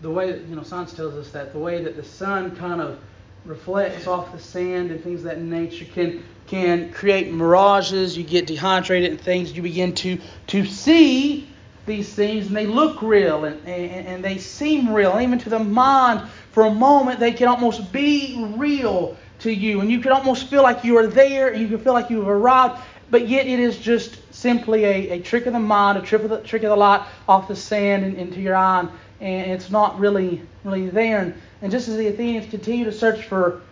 the 0.03 0.11
way 0.11 0.31
that, 0.31 0.43
you 0.43 0.57
know, 0.57 0.63
science 0.63 0.93
tells 0.93 1.15
us 1.15 1.33
that 1.33 1.53
the 1.53 1.59
way 1.59 1.83
that 1.83 1.97
the 1.97 2.05
sun 2.05 2.55
kind 2.57 2.81
of 2.81 2.99
reflects 3.47 4.07
off 4.07 4.33
the 4.33 4.39
sand 4.39 4.91
and 4.91 5.03
things 5.03 5.23
that 5.23 5.41
nature 5.41 5.85
can 5.85 6.23
can 6.47 6.93
create 6.93 7.33
mirages. 7.33 8.17
You 8.17 8.25
get 8.25 8.47
dehydrated 8.47 9.11
and 9.11 9.21
things. 9.21 9.53
You 9.53 9.63
begin 9.63 9.95
to 9.97 10.19
to 10.49 10.65
see 10.65 11.49
these 11.87 12.13
things 12.13 12.49
and 12.49 12.57
they 12.57 12.67
look 12.67 13.01
real 13.01 13.45
and, 13.45 13.65
and, 13.67 14.07
and 14.07 14.25
they 14.25 14.39
seem 14.39 14.93
real. 14.93 15.13
And 15.13 15.23
even 15.23 15.39
to 15.41 15.51
the 15.51 15.61
mind, 15.61 16.29
for 16.51 16.67
a 16.67 16.75
moment, 16.75 17.21
they 17.21 17.33
can 17.33 17.49
almost 17.49 17.93
be 17.93 18.53
real 18.57 19.17
to 19.41 19.53
you. 19.53 19.81
And 19.81 19.91
you 19.91 20.01
can 20.01 20.13
almost 20.13 20.49
feel 20.51 20.63
like 20.63 20.85
you 20.85 20.99
are 20.99 21.07
there 21.07 21.53
and 21.53 21.61
you 21.61 21.69
can 21.69 21.79
feel 21.79 21.93
like 21.93 22.11
you 22.11 22.19
have 22.19 22.29
arrived. 22.29 22.83
But 23.09 23.29
yet 23.29 23.47
it 23.47 23.61
is 23.61 23.79
just 23.79 24.19
simply 24.35 24.85
a, 24.85 25.11
a 25.11 25.21
trick 25.21 25.47
of 25.47 25.53
the 25.53 25.61
mind, 25.61 25.97
a 25.97 26.03
trick 26.03 26.23
of 26.23 26.31
the, 26.31 26.41
trick 26.41 26.65
of 26.65 26.71
the 26.71 26.77
light 26.77 27.07
off 27.29 27.47
the 27.47 27.55
sand 27.55 28.05
and 28.05 28.17
into 28.17 28.41
your 28.41 28.57
eye. 28.57 28.89
And 29.21 29.51
it's 29.53 29.71
not 29.71 29.99
really, 29.99 30.43
really 30.65 30.91
there. 30.91 31.21
And, 31.21 31.35
and 31.63 31.73
just 31.73 31.89
as 31.89 31.97
the 31.97 32.09
Athenians 32.09 32.51
continue 32.51 32.85
to 32.85 32.93
search 32.93 33.25
for 33.25 33.63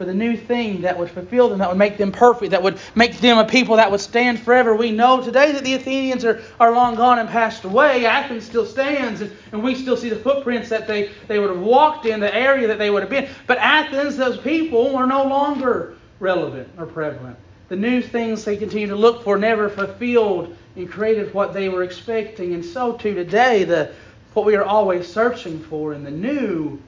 for 0.00 0.06
the 0.06 0.14
new 0.14 0.34
thing 0.34 0.80
that 0.80 0.98
would 0.98 1.10
fulfill 1.10 1.50
them, 1.50 1.58
that 1.58 1.68
would 1.68 1.76
make 1.76 1.98
them 1.98 2.10
perfect, 2.10 2.52
that 2.52 2.62
would 2.62 2.78
make 2.94 3.18
them 3.18 3.36
a 3.36 3.44
people 3.44 3.76
that 3.76 3.90
would 3.90 4.00
stand 4.00 4.40
forever. 4.40 4.74
We 4.74 4.92
know 4.92 5.22
today 5.22 5.52
that 5.52 5.62
the 5.62 5.74
Athenians 5.74 6.24
are, 6.24 6.40
are 6.58 6.72
long 6.72 6.94
gone 6.94 7.18
and 7.18 7.28
passed 7.28 7.64
away. 7.64 8.06
Athens 8.06 8.46
still 8.46 8.64
stands, 8.64 9.20
and, 9.20 9.30
and 9.52 9.62
we 9.62 9.74
still 9.74 9.98
see 9.98 10.08
the 10.08 10.16
footprints 10.16 10.70
that 10.70 10.86
they, 10.86 11.10
they 11.28 11.38
would 11.38 11.50
have 11.50 11.60
walked 11.60 12.06
in, 12.06 12.18
the 12.18 12.34
area 12.34 12.66
that 12.66 12.78
they 12.78 12.88
would 12.88 13.02
have 13.02 13.10
been. 13.10 13.28
But 13.46 13.58
Athens, 13.58 14.16
those 14.16 14.38
people, 14.38 14.96
are 14.96 15.06
no 15.06 15.24
longer 15.24 15.98
relevant 16.18 16.70
or 16.78 16.86
prevalent. 16.86 17.36
The 17.68 17.76
new 17.76 18.00
things 18.00 18.42
they 18.42 18.56
continue 18.56 18.86
to 18.86 18.96
look 18.96 19.22
for 19.22 19.36
never 19.36 19.68
fulfilled 19.68 20.56
and 20.76 20.90
created 20.90 21.34
what 21.34 21.52
they 21.52 21.68
were 21.68 21.82
expecting. 21.82 22.54
And 22.54 22.64
so 22.64 22.94
too 22.94 23.12
today, 23.14 23.64
the 23.64 23.92
what 24.32 24.46
we 24.46 24.56
are 24.56 24.64
always 24.64 25.06
searching 25.06 25.60
for 25.60 25.92
in 25.92 26.04
the 26.04 26.10
new 26.10 26.80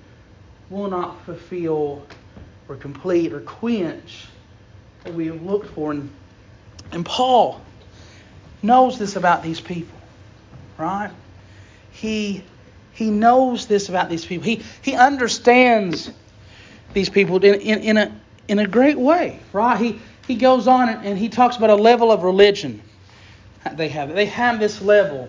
will 0.72 0.88
not 0.88 1.22
fulfill 1.24 2.04
or 2.68 2.76
complete 2.76 3.32
or 3.32 3.40
quench 3.40 4.26
what 5.04 5.14
we 5.14 5.26
have 5.26 5.42
looked 5.42 5.68
for. 5.74 5.92
And, 5.92 6.10
and 6.90 7.04
Paul 7.04 7.60
knows 8.62 8.98
this 8.98 9.16
about 9.16 9.42
these 9.42 9.60
people, 9.60 9.98
right? 10.78 11.10
He 11.92 12.42
he 12.94 13.10
knows 13.10 13.66
this 13.66 13.88
about 13.88 14.08
these 14.08 14.24
people. 14.24 14.44
He 14.44 14.62
he 14.80 14.94
understands 14.94 16.10
these 16.94 17.08
people 17.08 17.36
in, 17.44 17.54
in, 17.60 17.78
in 17.80 17.96
a 17.98 18.20
in 18.48 18.58
a 18.58 18.66
great 18.66 18.98
way, 18.98 19.40
right? 19.52 19.78
He 19.78 20.00
he 20.26 20.36
goes 20.36 20.66
on 20.66 20.88
and, 20.88 21.04
and 21.06 21.18
he 21.18 21.28
talks 21.28 21.56
about 21.56 21.70
a 21.70 21.74
level 21.74 22.10
of 22.10 22.22
religion 22.22 22.82
they 23.74 23.88
have. 23.88 24.14
They 24.14 24.26
have 24.26 24.58
this 24.58 24.80
level 24.80 25.28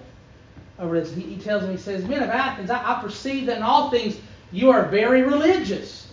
of 0.78 0.92
religion. 0.92 1.20
He, 1.20 1.36
he 1.36 1.42
tells 1.42 1.64
them, 1.64 1.72
he 1.72 1.78
says, 1.78 2.06
Men 2.06 2.24
of 2.24 2.30
Athens, 2.30 2.70
I, 2.70 2.98
I 2.98 3.02
perceive 3.02 3.46
that 3.48 3.58
in 3.58 3.64
all 3.64 3.90
things 3.90 4.18
you 4.53 4.69
are 4.69 4.86
very 4.86 5.24
religious. 5.24 6.07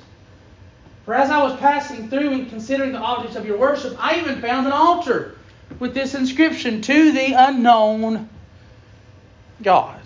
For 1.04 1.14
as 1.14 1.30
I 1.30 1.42
was 1.42 1.58
passing 1.60 2.08
through 2.08 2.32
and 2.32 2.48
considering 2.48 2.92
the 2.92 2.98
objects 2.98 3.36
of 3.36 3.46
your 3.46 3.58
worship, 3.58 3.96
I 3.98 4.18
even 4.18 4.40
found 4.40 4.66
an 4.66 4.72
altar 4.72 5.36
with 5.78 5.94
this 5.94 6.14
inscription 6.14 6.80
To 6.82 7.12
the 7.12 7.34
unknown 7.34 8.28
God. 9.62 10.00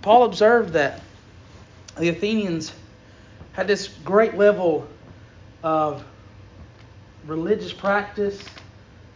Paul 0.00 0.24
observed 0.24 0.72
that 0.74 1.00
the 1.98 2.08
Athenians 2.08 2.72
had 3.52 3.66
this 3.66 3.88
great 3.88 4.36
level 4.36 4.86
of 5.62 6.04
religious 7.26 7.72
practice, 7.72 8.42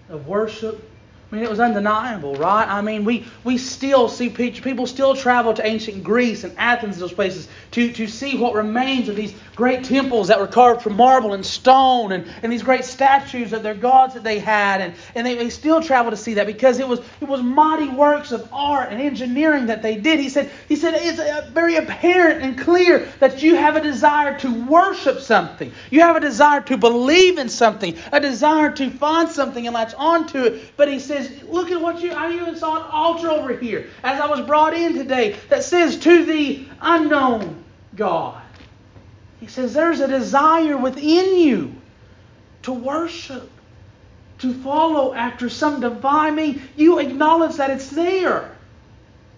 of 0.09 0.27
worship, 0.27 0.89
I 1.31 1.35
mean, 1.35 1.45
it 1.45 1.51
was 1.51 1.59
undeniable, 1.59 2.37
right? 2.37 2.69
I 2.69 2.81
mean, 2.83 3.05
we, 3.05 3.27
we 3.43 3.59
still 3.59 4.09
see 4.09 4.29
people 4.29 4.87
still 4.87 5.17
travel 5.17 5.53
to 5.55 5.67
ancient 5.67 6.05
Greece 6.05 6.45
and 6.45 6.57
Athens, 6.57 6.99
those 6.99 7.13
places, 7.13 7.49
to, 7.73 7.91
to 7.95 8.07
see 8.07 8.39
what 8.39 8.55
remains 8.55 9.09
of 9.09 9.17
these 9.17 9.35
great 9.57 9.83
temples 9.83 10.29
that 10.29 10.39
were 10.39 10.47
carved 10.47 10.83
from 10.83 10.95
marble 10.95 11.33
and 11.33 11.45
stone 11.45 12.13
and, 12.13 12.29
and 12.45 12.53
these 12.53 12.63
great 12.63 12.85
statues 12.85 13.53
of 13.53 13.65
their 13.65 13.75
gods 13.75 14.15
that 14.15 14.23
they 14.23 14.39
had. 14.39 14.81
And, 14.81 14.95
and 15.17 15.27
they, 15.27 15.35
they 15.35 15.51
still 15.51 15.83
travel 15.83 16.13
to 16.13 16.17
see 16.17 16.35
that 16.35 16.47
because 16.47 16.79
it 16.79 16.87
was, 16.87 17.01
it 17.21 17.27
was 17.27 17.43
mighty 17.43 17.89
works 17.89 18.31
of 18.31 18.49
art 18.53 18.93
and 18.93 19.03
engineering 19.03 19.67
that 19.67 19.83
they 19.83 19.97
did. 19.97 20.21
He 20.21 20.29
said, 20.29 20.49
he 20.69 20.77
said 20.77 20.95
it's 20.95 21.19
uh, 21.19 21.51
very 21.53 21.75
apparent 21.75 22.43
and 22.43 22.57
clear 22.57 23.09
that 23.19 23.43
you 23.43 23.57
have 23.57 23.75
a 23.75 23.81
desire 23.81 24.39
to 24.39 24.67
worship 24.67 25.19
something. 25.19 25.73
You 25.91 26.03
have 26.03 26.15
a 26.15 26.21
desire 26.21 26.61
to 26.61 26.77
believe 26.77 27.39
in 27.39 27.49
something, 27.49 27.97
a 28.13 28.21
desire 28.21 28.71
to 28.71 28.91
find 28.91 29.29
something 29.29 29.67
and 29.67 29.75
latch 29.75 29.93
onto 29.99 30.45
it. 30.45 30.77
But 30.77 30.87
he 30.87 31.01
said, 31.01 31.16
says, 31.23 31.43
Look 31.45 31.71
at 31.71 31.81
what 31.81 32.01
you, 32.01 32.13
I 32.13 32.33
even 32.35 32.57
saw 32.57 32.77
an 32.77 32.91
altar 32.91 33.31
over 33.31 33.53
here 33.57 33.87
as 34.03 34.21
I 34.21 34.27
was 34.27 34.41
brought 34.41 34.75
in 34.75 34.95
today 34.95 35.37
that 35.49 35.65
says, 35.65 35.99
To 36.01 36.25
the 36.25 36.67
unknown 36.81 37.65
God. 37.95 38.43
He 39.41 39.47
says, 39.47 39.75
There's 39.75 40.01
a 40.01 40.09
desire 40.09 40.77
within 40.77 41.39
you 41.39 41.75
to 42.63 42.73
worship, 42.73 43.51
to 44.39 44.53
follow 44.63 45.15
after 45.15 45.49
some 45.49 45.81
divine 45.81 46.35
meaning. 46.35 46.63
You 46.77 46.99
acknowledge 46.99 47.57
that 47.57 47.71
it's 47.71 47.91
there, 47.91 48.57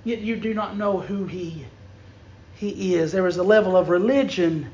yet 0.04 0.20
you 0.20 0.36
do 0.36 0.54
not 0.54 0.76
know 0.76 1.00
who 1.00 1.26
He, 1.26 1.66
he 2.54 2.94
is. 2.96 3.12
There 3.12 3.26
is 3.26 3.36
a 3.36 3.42
level 3.42 3.76
of 3.76 3.88
religion, 3.88 4.70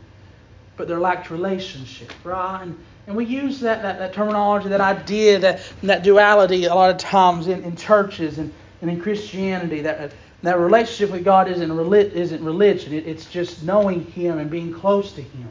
but 0.77 0.89
there 0.89 1.01
lacked 1.01 1.31
relationship, 1.31 2.13
right? 2.25 2.63
And, 2.63 2.79
and 3.07 3.17
we 3.17 3.27
use 3.27 3.61
that, 3.61 3.83
that, 3.83 3.99
that 3.99 4.13
terminology, 4.15 4.69
that 4.69 4.81
idea, 4.81 5.39
that, 5.39 5.61
that 5.83 6.03
duality 6.03 6.65
a 6.65 6.75
lot 6.75 6.91
of 6.91 6.97
times 6.97 7.49
in, 7.49 7.63
in 7.63 7.77
churches 7.77 8.39
and, 8.39 8.53
and 8.81 8.91
in 8.91 9.01
Christianity. 9.01 9.83
That, 9.83 10.13
that 10.43 10.59
relationship 10.59 11.11
with 11.11 11.25
God 11.25 11.49
isn't, 11.49 11.71
isn't 11.93 12.45
religion, 12.45 12.95
it, 12.95 13.07
it's 13.07 13.27
just 13.27 13.63
knowing 13.63 14.05
Him 14.07 14.39
and 14.39 14.51
being 14.51 14.73
close 14.73 15.13
to 15.13 15.23
Him. 15.23 15.49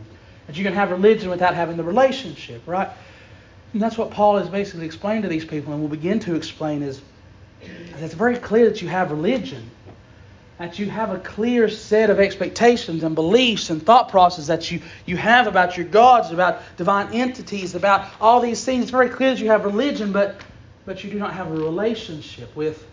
That 0.48 0.58
you 0.58 0.64
can 0.64 0.74
have 0.74 0.92
religion 0.92 1.30
without 1.30 1.54
having 1.54 1.78
the 1.78 1.84
relationship, 1.84 2.62
right? 2.66 2.90
And 3.74 3.82
that's 3.82 3.98
what 3.98 4.12
Paul 4.12 4.38
has 4.38 4.50
basically 4.50 4.86
explained 4.86 5.24
to 5.24 5.30
these 5.30 5.46
people, 5.46 5.74
and 5.74 5.82
will 5.82 5.90
begin 5.90 6.20
to 6.22 6.36
explain 6.36 6.84
is 6.84 7.02
it's 7.62 8.14
very 8.14 8.38
clear 8.38 8.70
that 8.70 8.82
you 8.82 8.88
have 8.90 9.12
religion 9.12 9.70
that 10.58 10.78
you 10.80 10.90
have 10.90 11.12
a 11.12 11.20
clear 11.20 11.68
set 11.68 12.10
of 12.10 12.20
expectations 12.20 13.04
and 13.04 13.16
beliefs 13.16 13.70
and 13.70 13.84
thought 13.84 14.10
processes 14.10 14.48
that 14.48 14.72
you, 14.72 14.82
you 15.06 15.18
have 15.18 15.48
about 15.48 15.78
your 15.78 15.86
gods, 15.88 16.32
about 16.32 16.62
divine 16.78 17.14
entities, 17.14 17.76
about 17.76 18.08
all 18.22 18.40
these 18.40 18.64
things. 18.64 18.84
It's 18.84 18.92
very 18.92 19.10
clear 19.10 19.32
that 19.32 19.40
you 19.40 19.50
have 19.50 19.66
religion, 19.66 20.12
but, 20.12 20.42
but 20.86 21.04
you 21.04 21.10
do 21.10 21.18
not 21.18 21.34
have 21.34 21.48
a 21.48 21.56
relationship 21.56 22.56
with, 22.56 22.86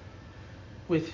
with 0.88 1.12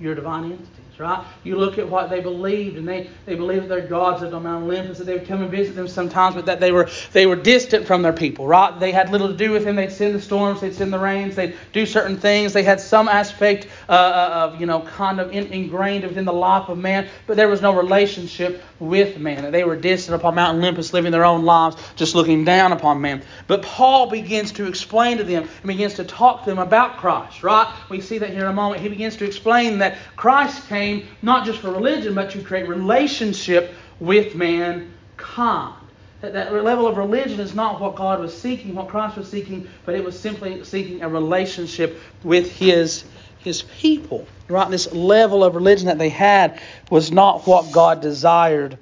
your 0.00 0.14
divine 0.14 0.44
entities 0.44 0.84
right? 0.98 1.24
You 1.42 1.56
look 1.56 1.78
at 1.78 1.88
what 1.88 2.10
they 2.10 2.20
believed, 2.20 2.76
and 2.76 2.86
they, 2.86 3.10
they 3.26 3.34
believed 3.34 3.64
that 3.64 3.68
their 3.68 3.86
gods 3.86 4.22
lived 4.22 4.34
on 4.34 4.44
Mount 4.44 4.64
Olympus, 4.64 4.98
that 4.98 5.04
they 5.04 5.14
would 5.14 5.26
come 5.26 5.42
and 5.42 5.50
visit 5.50 5.74
them 5.74 5.88
sometimes, 5.88 6.34
but 6.34 6.46
that 6.46 6.60
they 6.60 6.72
were 6.72 6.88
they 7.12 7.26
were 7.26 7.36
distant 7.36 7.86
from 7.86 8.02
their 8.02 8.12
people, 8.12 8.46
right? 8.46 8.78
They 8.78 8.92
had 8.92 9.10
little 9.10 9.28
to 9.28 9.36
do 9.36 9.50
with 9.50 9.64
them. 9.64 9.76
They'd 9.76 9.92
send 9.92 10.14
the 10.14 10.20
storms, 10.20 10.60
they'd 10.60 10.74
send 10.74 10.92
the 10.92 10.98
rains, 10.98 11.36
they'd 11.36 11.56
do 11.72 11.86
certain 11.86 12.16
things. 12.16 12.52
They 12.52 12.62
had 12.62 12.80
some 12.80 13.08
aspect 13.08 13.68
uh, 13.88 13.92
uh 13.92 14.50
of, 14.52 14.60
you 14.60 14.66
know, 14.66 14.82
kind 14.82 15.20
of 15.20 15.32
in, 15.32 15.46
ingrained 15.48 16.04
within 16.04 16.24
the 16.24 16.32
life 16.32 16.68
of 16.68 16.78
man, 16.78 17.08
but 17.26 17.36
there 17.36 17.48
was 17.48 17.60
no 17.60 17.74
relationship 17.74 18.62
with 18.78 19.18
man. 19.18 19.50
They 19.50 19.64
were 19.64 19.76
distant 19.76 20.14
upon 20.14 20.34
Mount 20.34 20.58
Olympus, 20.58 20.92
living 20.92 21.12
their 21.12 21.24
own 21.24 21.44
lives, 21.44 21.76
just 21.96 22.14
looking 22.14 22.44
down 22.44 22.72
upon 22.72 23.00
man. 23.00 23.22
But 23.46 23.62
Paul 23.62 24.10
begins 24.10 24.52
to 24.52 24.66
explain 24.66 25.18
to 25.18 25.24
them 25.24 25.42
and 25.42 25.66
begins 25.66 25.94
to 25.94 26.04
talk 26.04 26.44
to 26.44 26.50
them 26.50 26.58
about 26.58 26.98
Christ, 26.98 27.42
right? 27.42 27.72
We 27.88 28.00
see 28.00 28.18
that 28.18 28.30
here 28.30 28.40
in 28.40 28.46
a 28.46 28.52
moment. 28.52 28.80
He 28.80 28.88
begins 28.88 29.16
to 29.16 29.24
explain 29.24 29.78
that 29.78 29.83
Christ 30.16 30.68
came 30.68 30.84
came 30.84 31.06
not 31.22 31.44
just 31.44 31.60
for 31.60 31.70
religion, 31.70 32.14
but 32.14 32.30
to 32.30 32.42
create 32.42 32.68
relationship 32.68 33.74
with 34.00 34.34
mankind. 34.34 35.80
That, 36.20 36.32
that 36.32 36.52
level 36.64 36.86
of 36.86 36.96
religion 36.96 37.40
is 37.40 37.54
not 37.54 37.80
what 37.80 37.96
God 37.96 38.20
was 38.20 38.36
seeking, 38.36 38.74
what 38.74 38.88
Christ 38.88 39.16
was 39.16 39.28
seeking, 39.28 39.68
but 39.84 39.94
it 39.94 40.02
was 40.02 40.18
simply 40.18 40.64
seeking 40.64 41.02
a 41.02 41.08
relationship 41.08 42.00
with 42.22 42.50
His 42.50 43.04
His 43.38 43.62
people. 43.62 44.26
Right? 44.48 44.70
This 44.70 44.92
level 44.92 45.44
of 45.44 45.54
religion 45.54 45.86
that 45.86 45.98
they 45.98 46.08
had 46.08 46.60
was 46.90 47.12
not 47.12 47.46
what 47.46 47.72
God 47.72 48.00
desired 48.00 48.78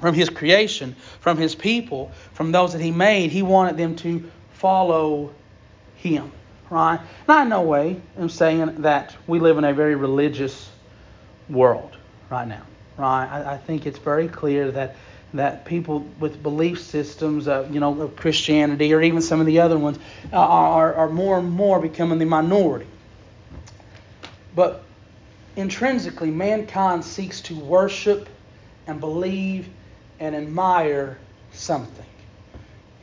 from 0.00 0.14
His 0.14 0.28
creation, 0.28 0.96
from 1.20 1.38
His 1.38 1.54
people, 1.54 2.10
from 2.32 2.52
those 2.52 2.72
that 2.72 2.82
He 2.82 2.90
made. 2.90 3.30
He 3.30 3.42
wanted 3.42 3.76
them 3.76 3.96
to 3.96 4.28
follow 4.52 5.32
Him. 5.96 6.32
Right? 6.70 7.00
Now, 7.28 7.42
in 7.42 7.48
no 7.48 7.62
way 7.62 8.00
am 8.18 8.28
saying 8.28 8.82
that 8.82 9.16
we 9.26 9.38
live 9.38 9.58
in 9.58 9.64
a 9.64 9.72
very 9.72 9.94
religious 9.94 10.68
world 11.48 11.96
right 12.30 12.46
now. 12.46 12.62
Right? 12.96 13.26
I, 13.26 13.54
I 13.54 13.56
think 13.56 13.86
it's 13.86 13.98
very 13.98 14.28
clear 14.28 14.70
that 14.72 14.96
that 15.34 15.64
people 15.64 16.06
with 16.18 16.42
belief 16.42 16.80
systems, 16.80 17.48
uh, 17.48 17.68
you 17.70 17.80
know, 17.80 18.00
of 18.00 18.16
Christianity 18.16 18.94
or 18.94 19.02
even 19.02 19.20
some 19.20 19.40
of 19.40 19.46
the 19.46 19.60
other 19.60 19.78
ones, 19.78 19.98
uh, 20.32 20.36
are, 20.36 20.94
are 20.94 21.08
more 21.08 21.38
and 21.38 21.50
more 21.50 21.80
becoming 21.80 22.18
the 22.18 22.24
minority. 22.24 22.86
But 24.54 24.84
intrinsically, 25.56 26.30
mankind 26.30 27.04
seeks 27.04 27.40
to 27.42 27.54
worship 27.54 28.28
and 28.86 29.00
believe 29.00 29.68
and 30.20 30.34
admire 30.34 31.18
something. 31.52 32.06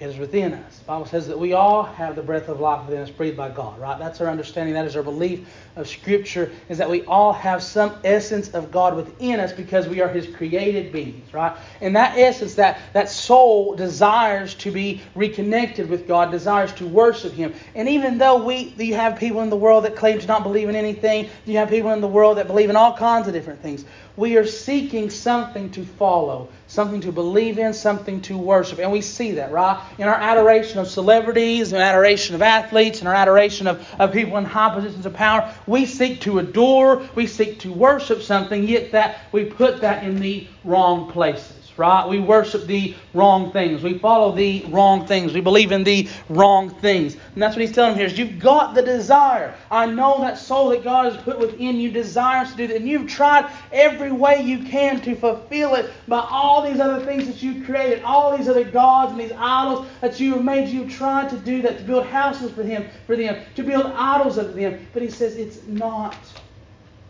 Is 0.03 0.17
within 0.17 0.53
us. 0.53 0.79
The 0.79 0.83
Bible 0.83 1.05
says 1.05 1.29
that 1.29 1.39
we 1.39 1.53
all 1.53 1.83
have 1.83 2.17
the 2.17 2.22
breath 2.22 2.50
of 2.50 2.60
life 2.60 2.86
within 2.86 3.01
us, 3.01 3.10
breathed 3.10 3.38
by 3.38 3.50
God, 3.50 3.79
right? 3.79 3.98
That's 3.98 4.19
our 4.19 4.27
understanding. 4.27 4.74
That 4.74 4.86
is 4.86 4.98
our 4.98 5.03
belief 5.03 5.48
of 5.77 5.88
Scripture, 5.88 6.51
is 6.67 6.77
that 6.77 6.89
we 6.89 7.03
all 7.03 7.31
have 7.31 7.63
some 7.63 7.95
essence 8.03 8.50
of 8.50 8.69
God 8.69 8.98
within 8.98 9.39
us 9.39 9.53
because 9.53 9.88
we 9.88 10.01
are 10.01 10.10
His 10.10 10.27
created 10.27 10.91
beings, 10.91 11.33
right? 11.33 11.55
And 11.79 11.95
that 11.95 12.17
essence, 12.17 12.55
that, 12.55 12.79
that 12.91 13.07
soul 13.07 13.75
desires 13.75 14.55
to 14.55 14.72
be 14.72 15.01
reconnected 15.15 15.89
with 15.89 16.05
God, 16.05 16.31
desires 16.31 16.74
to 16.74 16.86
worship 16.86 17.31
Him. 17.31 17.53
And 17.74 17.88
even 17.88 18.17
though 18.17 18.43
we 18.43 18.74
you 18.77 18.95
have 18.95 19.17
people 19.17 19.39
in 19.39 19.50
the 19.50 19.55
world 19.55 19.86
that 19.86 19.95
claim 19.95 20.19
to 20.19 20.27
not 20.27 20.43
believe 20.43 20.67
in 20.67 20.75
anything, 20.75 21.29
you 21.45 21.57
have 21.60 21.69
people 21.69 21.91
in 21.91 22.01
the 22.01 22.07
world 22.07 22.39
that 22.39 22.48
believe 22.48 22.69
in 22.69 22.75
all 22.75 22.98
kinds 22.98 23.29
of 23.29 23.33
different 23.33 23.62
things 23.62 23.86
we 24.15 24.38
are 24.38 24.46
seeking 24.46 25.10
something 25.10 25.72
to 25.72 25.84
follow, 25.84 26.50
something 26.67 27.01
to 27.01 27.12
believe 27.12 27.58
in, 27.58 27.74
something 27.74 28.22
to 28.22 28.38
worship. 28.38 28.79
And 28.79 28.91
we 28.91 29.01
see 29.01 29.32
that, 29.34 29.51
right? 29.51 29.82
In 29.98 30.08
our 30.08 30.15
adoration 30.15 30.79
of 30.79 30.88
celebrities, 30.88 31.74
in 31.74 31.82
adoration 31.82 32.36
of 32.36 32.41
athletes, 32.41 33.01
in 33.01 33.08
our 33.08 33.15
adoration 33.15 33.67
of, 33.67 33.88
of 34.00 34.12
people 34.12 34.38
in 34.38 34.46
high 34.46 34.74
positions 34.74 35.05
of 35.05 35.13
power, 35.13 35.53
we 35.65 35.86
seek 35.86 36.22
to 36.22 36.39
adore, 36.39 37.01
we 37.15 37.25
seek 37.25 37.60
to 37.60 37.72
worship 37.72 38.22
something, 38.22 38.67
yet 38.67 38.91
that 38.91 39.20
we 39.32 39.46
put 39.46 39.82
that 39.82 40.03
in 40.03 40.20
the 40.20 40.48
wrong 40.63 41.12
places 41.12 41.62
right? 41.77 42.08
We 42.08 42.20
worship 42.20 42.65
the 42.65 42.96
wrong 43.13 43.51
things. 43.51 43.84
We 43.84 43.98
follow 43.98 44.32
the 44.32 44.65
wrong 44.70 45.08
things. 45.08 45.34
We 45.34 45.42
believe 45.42 45.72
in 45.72 45.84
the 45.84 46.08
wrong 46.30 46.70
things. 46.70 47.15
And 47.34 47.42
that's 47.42 47.56
what 47.56 47.62
he's 47.62 47.74
telling 47.74 47.92
him 47.94 47.98
here 47.98 48.08
is 48.08 48.18
you've 48.18 48.39
got 48.39 48.75
the 48.75 48.82
desire. 48.82 49.56
I 49.72 49.86
know 49.86 50.20
that 50.22 50.38
soul 50.38 50.70
that 50.70 50.84
God 50.84 51.12
has 51.12 51.22
put 51.24 51.39
within 51.39 51.80
you 51.80 51.92
desires 51.92 52.51
to 52.51 52.58
do 52.58 52.68
that. 52.68 52.77
And 52.77 52.88
you've 52.88 53.10
tried 53.10 53.51
every 53.72 54.12
way 54.12 54.42
you 54.42 54.60
can 54.63 55.01
to 55.01 55.15
fulfill 55.15 55.75
it 55.75 55.92
by 56.08 56.20
all 56.20 56.62
these 56.62 56.80
other 56.80 57.03
things 57.06 57.25
that 57.27 57.42
you 57.42 57.63
created, 57.63 58.03
all 58.03 58.38
these 58.38 58.48
other 58.48 58.63
gods 58.63 59.12
and 59.12 59.22
these 59.22 59.34
idols 59.38 59.88
that 60.01 60.20
you 60.20 60.34
have 60.34 60.44
made. 60.44 60.70
You've 60.70 60.92
tried 60.92 61.30
to 61.30 61.38
do 61.38 61.62
that, 61.63 61.80
to 61.80 61.84
build 61.84 62.06
houses 62.06 62.51
for 62.51 62.63
him, 62.63 62.88
for 63.08 63.15
them, 63.15 63.44
to 63.56 63.63
build 63.63 63.88
idols 63.88 64.38
of 64.38 64.53
them. 64.53 64.86
But 64.94 65.01
he 65.01 65.10
says 65.10 65.36
it's 65.36 65.63
not 65.68 66.18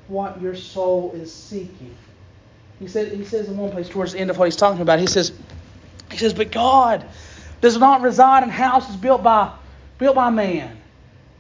what 0.08 0.42
your 0.42 0.56
soul 0.56 1.12
is 1.14 1.34
seeking. 1.34 1.96
He 2.80 2.88
said 2.88 3.12
he 3.12 3.26
says 3.26 3.48
in 3.48 3.58
one 3.58 3.72
place 3.72 3.90
towards 3.90 4.14
the 4.14 4.20
end 4.20 4.30
of 4.30 4.38
what 4.38 4.46
he's 4.46 4.56
talking 4.56 4.82
about, 4.82 5.00
he 5.00 5.08
says 5.08 5.32
he 6.12 6.18
says, 6.18 6.34
But 6.34 6.52
God 6.52 7.06
does 7.62 7.78
not 7.78 8.02
reside 8.02 8.44
in 8.44 8.50
houses 8.50 8.96
built 8.96 9.24
by 9.24 9.52
built 9.98 10.16
by 10.16 10.30
man. 10.30 10.78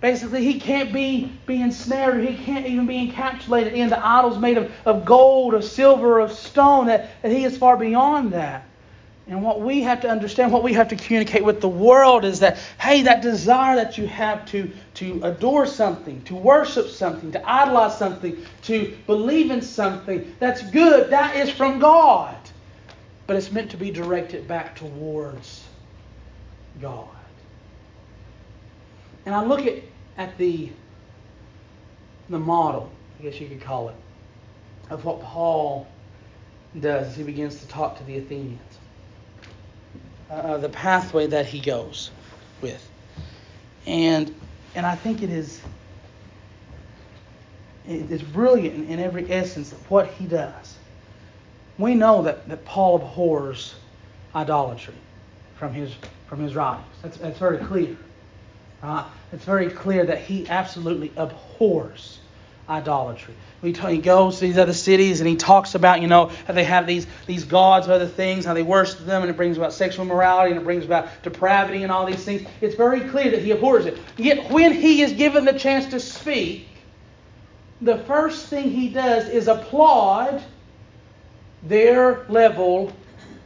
Basically, 0.01 0.43
he 0.43 0.59
can't 0.59 0.91
be, 0.91 1.31
be 1.45 1.61
ensnared, 1.61 2.27
he 2.27 2.35
can't 2.35 2.65
even 2.65 2.85
be 2.87 3.09
encapsulated 3.09 3.71
into 3.71 3.97
idols 4.05 4.37
made 4.37 4.57
of, 4.57 4.69
of 4.83 5.05
gold, 5.05 5.53
of 5.53 5.63
silver, 5.63 6.19
of 6.19 6.33
stone, 6.33 6.87
that, 6.87 7.09
that 7.21 7.31
he 7.31 7.45
is 7.45 7.57
far 7.57 7.77
beyond 7.77 8.33
that. 8.33 8.65
And 9.27 9.41
what 9.41 9.61
we 9.61 9.81
have 9.83 10.01
to 10.01 10.09
understand, 10.09 10.51
what 10.51 10.63
we 10.63 10.73
have 10.73 10.89
to 10.89 10.97
communicate 10.97 11.45
with 11.45 11.61
the 11.61 11.69
world 11.69 12.25
is 12.25 12.41
that, 12.41 12.57
hey, 12.79 13.03
that 13.03 13.21
desire 13.21 13.75
that 13.77 13.97
you 13.97 14.05
have 14.05 14.45
to, 14.47 14.69
to 14.95 15.21
adore 15.23 15.65
something, 15.65 16.21
to 16.23 16.35
worship 16.35 16.89
something, 16.89 17.31
to 17.31 17.49
idolize 17.49 17.97
something, 17.97 18.45
to 18.63 18.97
believe 19.07 19.49
in 19.49 19.61
something, 19.61 20.35
that's 20.39 20.61
good. 20.71 21.09
That 21.11 21.37
is 21.37 21.49
from 21.49 21.79
God. 21.79 22.35
But 23.25 23.37
it's 23.37 23.51
meant 23.51 23.71
to 23.71 23.77
be 23.77 23.91
directed 23.91 24.45
back 24.45 24.75
towards 24.75 25.63
God. 26.81 27.07
And 29.25 29.33
I 29.33 29.45
look 29.45 29.65
at, 29.65 29.83
at 30.17 30.37
the, 30.37 30.69
the 32.29 32.39
model, 32.39 32.91
I 33.19 33.23
guess 33.23 33.39
you 33.39 33.47
could 33.47 33.61
call 33.61 33.87
it, 33.87 33.95
of 34.89 35.05
what 35.05 35.21
Paul 35.21 35.87
does 36.77 37.07
as 37.07 37.15
he 37.15 37.23
begins 37.23 37.61
to 37.61 37.67
talk 37.69 37.97
to 37.99 38.03
the 38.03 38.17
Athenians 38.17 38.72
uh, 40.29 40.57
the 40.57 40.69
pathway 40.69 41.27
that 41.27 41.45
he 41.45 41.59
goes 41.59 42.11
with. 42.61 42.89
And 43.85 44.33
and 44.75 44.85
I 44.85 44.95
think 44.95 45.21
it 45.21 45.29
is 45.29 45.61
it's 47.85 48.23
brilliant 48.23 48.89
in 48.89 48.99
every 48.99 49.29
essence 49.31 49.71
of 49.71 49.91
what 49.91 50.07
he 50.07 50.25
does. 50.25 50.77
We 51.77 51.95
know 51.95 52.21
that, 52.23 52.47
that 52.47 52.63
Paul 52.65 52.95
abhors 52.95 53.75
idolatry 54.33 54.95
from 55.55 55.73
his 55.73 55.93
from 56.27 56.39
his 56.39 56.55
writings. 56.55 56.87
That's, 57.01 57.17
that's 57.17 57.39
very 57.39 57.57
clear. 57.57 57.97
Right? 58.81 59.05
It's 59.31 59.45
very 59.45 59.69
clear 59.69 60.05
that 60.05 60.19
he 60.21 60.47
absolutely 60.49 61.11
abhors 61.15 62.19
idolatry. 62.69 63.33
He 63.61 63.97
goes 63.97 64.39
to 64.39 64.45
these 64.45 64.57
other 64.57 64.73
cities 64.73 65.21
and 65.21 65.29
he 65.29 65.35
talks 65.35 65.75
about, 65.75 66.01
you 66.01 66.07
know, 66.07 66.31
how 66.47 66.53
they 66.53 66.65
have 66.65 66.85
these, 66.85 67.07
these 67.27 67.45
gods 67.45 67.87
other 67.87 68.07
things, 68.07 68.45
how 68.45 68.53
they 68.53 68.63
worship 68.63 68.99
them, 69.05 69.21
and 69.21 69.31
it 69.31 69.37
brings 69.37 69.57
about 69.57 69.73
sexual 69.73 70.05
morality 70.05 70.51
and 70.51 70.61
it 70.61 70.63
brings 70.63 70.83
about 70.83 71.07
depravity 71.23 71.83
and 71.83 71.91
all 71.91 72.05
these 72.05 72.23
things. 72.23 72.47
It's 72.61 72.75
very 72.75 73.01
clear 73.01 73.31
that 73.31 73.41
he 73.41 73.51
abhors 73.51 73.85
it. 73.85 73.97
Yet 74.17 74.51
when 74.51 74.73
he 74.73 75.01
is 75.01 75.13
given 75.13 75.45
the 75.45 75.57
chance 75.57 75.85
to 75.87 75.99
speak, 75.99 76.67
the 77.81 77.99
first 77.99 78.47
thing 78.47 78.71
he 78.71 78.89
does 78.89 79.29
is 79.29 79.47
applaud 79.47 80.43
their 81.63 82.25
level 82.27 82.91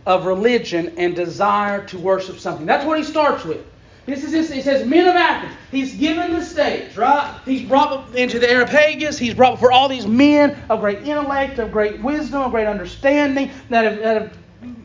of 0.06 0.26
religion 0.26 0.94
and 0.98 1.16
desire 1.16 1.86
to 1.88 1.98
worship 2.00 2.40
something. 2.40 2.66
That's 2.66 2.86
what 2.86 2.98
he 2.98 3.04
starts 3.04 3.44
with. 3.44 3.64
This 4.08 4.24
is 4.24 4.32
this. 4.32 4.50
He 4.50 4.62
says, 4.62 4.88
men 4.88 5.06
of 5.06 5.16
Athens. 5.16 5.54
He's 5.70 5.94
given 5.94 6.32
the 6.32 6.42
stage, 6.42 6.96
right? 6.96 7.40
He's 7.44 7.68
brought 7.68 8.16
into 8.16 8.40
the 8.40 8.50
Areopagus. 8.50 9.20
He's 9.20 9.34
brought 9.34 9.56
before 9.56 9.74
all 9.74 9.90
these 9.90 10.08
men 10.08 10.58
of 10.70 10.80
great 10.80 11.00
intellect, 11.00 11.60
of 11.60 11.74
great 11.74 12.02
wisdom, 12.02 12.42
of 12.42 12.52
great 12.52 12.68
understanding 12.68 13.52
that 13.70 13.84
have, 13.84 14.00
that 14.00 14.22
have 14.22 14.38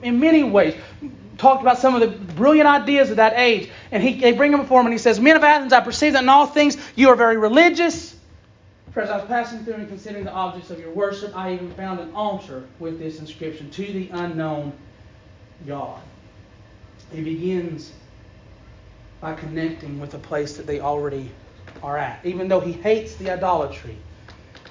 in 0.02 0.18
many 0.18 0.42
ways, 0.42 0.74
talked 1.38 1.62
about 1.62 1.78
some 1.78 1.94
of 1.94 2.00
the 2.00 2.08
brilliant 2.34 2.68
ideas 2.68 3.10
of 3.10 3.16
that 3.16 3.34
age. 3.36 3.70
And 3.92 4.02
he, 4.02 4.20
they 4.20 4.32
bring 4.32 4.52
him 4.52 4.60
before 4.60 4.80
him, 4.80 4.86
and 4.86 4.92
he 4.92 4.98
says, 4.98 5.20
Men 5.20 5.36
of 5.36 5.44
Athens, 5.44 5.72
I 5.72 5.80
perceive 5.80 6.14
that 6.14 6.24
in 6.24 6.28
all 6.28 6.46
things 6.46 6.76
you 6.96 7.08
are 7.08 7.16
very 7.16 7.36
religious. 7.36 8.16
For 8.90 9.02
as 9.02 9.08
I 9.08 9.18
was 9.18 9.26
passing 9.26 9.64
through 9.64 9.74
and 9.74 9.88
considering 9.88 10.24
the 10.24 10.32
objects 10.32 10.70
of 10.70 10.80
your 10.80 10.90
worship, 10.90 11.34
I 11.36 11.54
even 11.54 11.72
found 11.74 12.00
an 12.00 12.12
altar 12.12 12.64
with 12.80 12.98
this 12.98 13.20
inscription, 13.20 13.70
To 13.70 13.86
the 13.86 14.08
unknown 14.12 14.72
God. 15.64 16.00
He 17.12 17.22
begins 17.22 17.92
by 19.22 19.32
connecting 19.34 20.00
with 20.00 20.12
a 20.14 20.18
place 20.18 20.56
that 20.56 20.66
they 20.66 20.80
already 20.80 21.30
are 21.80 21.96
at. 21.96 22.26
Even 22.26 22.48
though 22.48 22.58
he 22.58 22.72
hates 22.72 23.14
the 23.14 23.30
idolatry, 23.30 23.96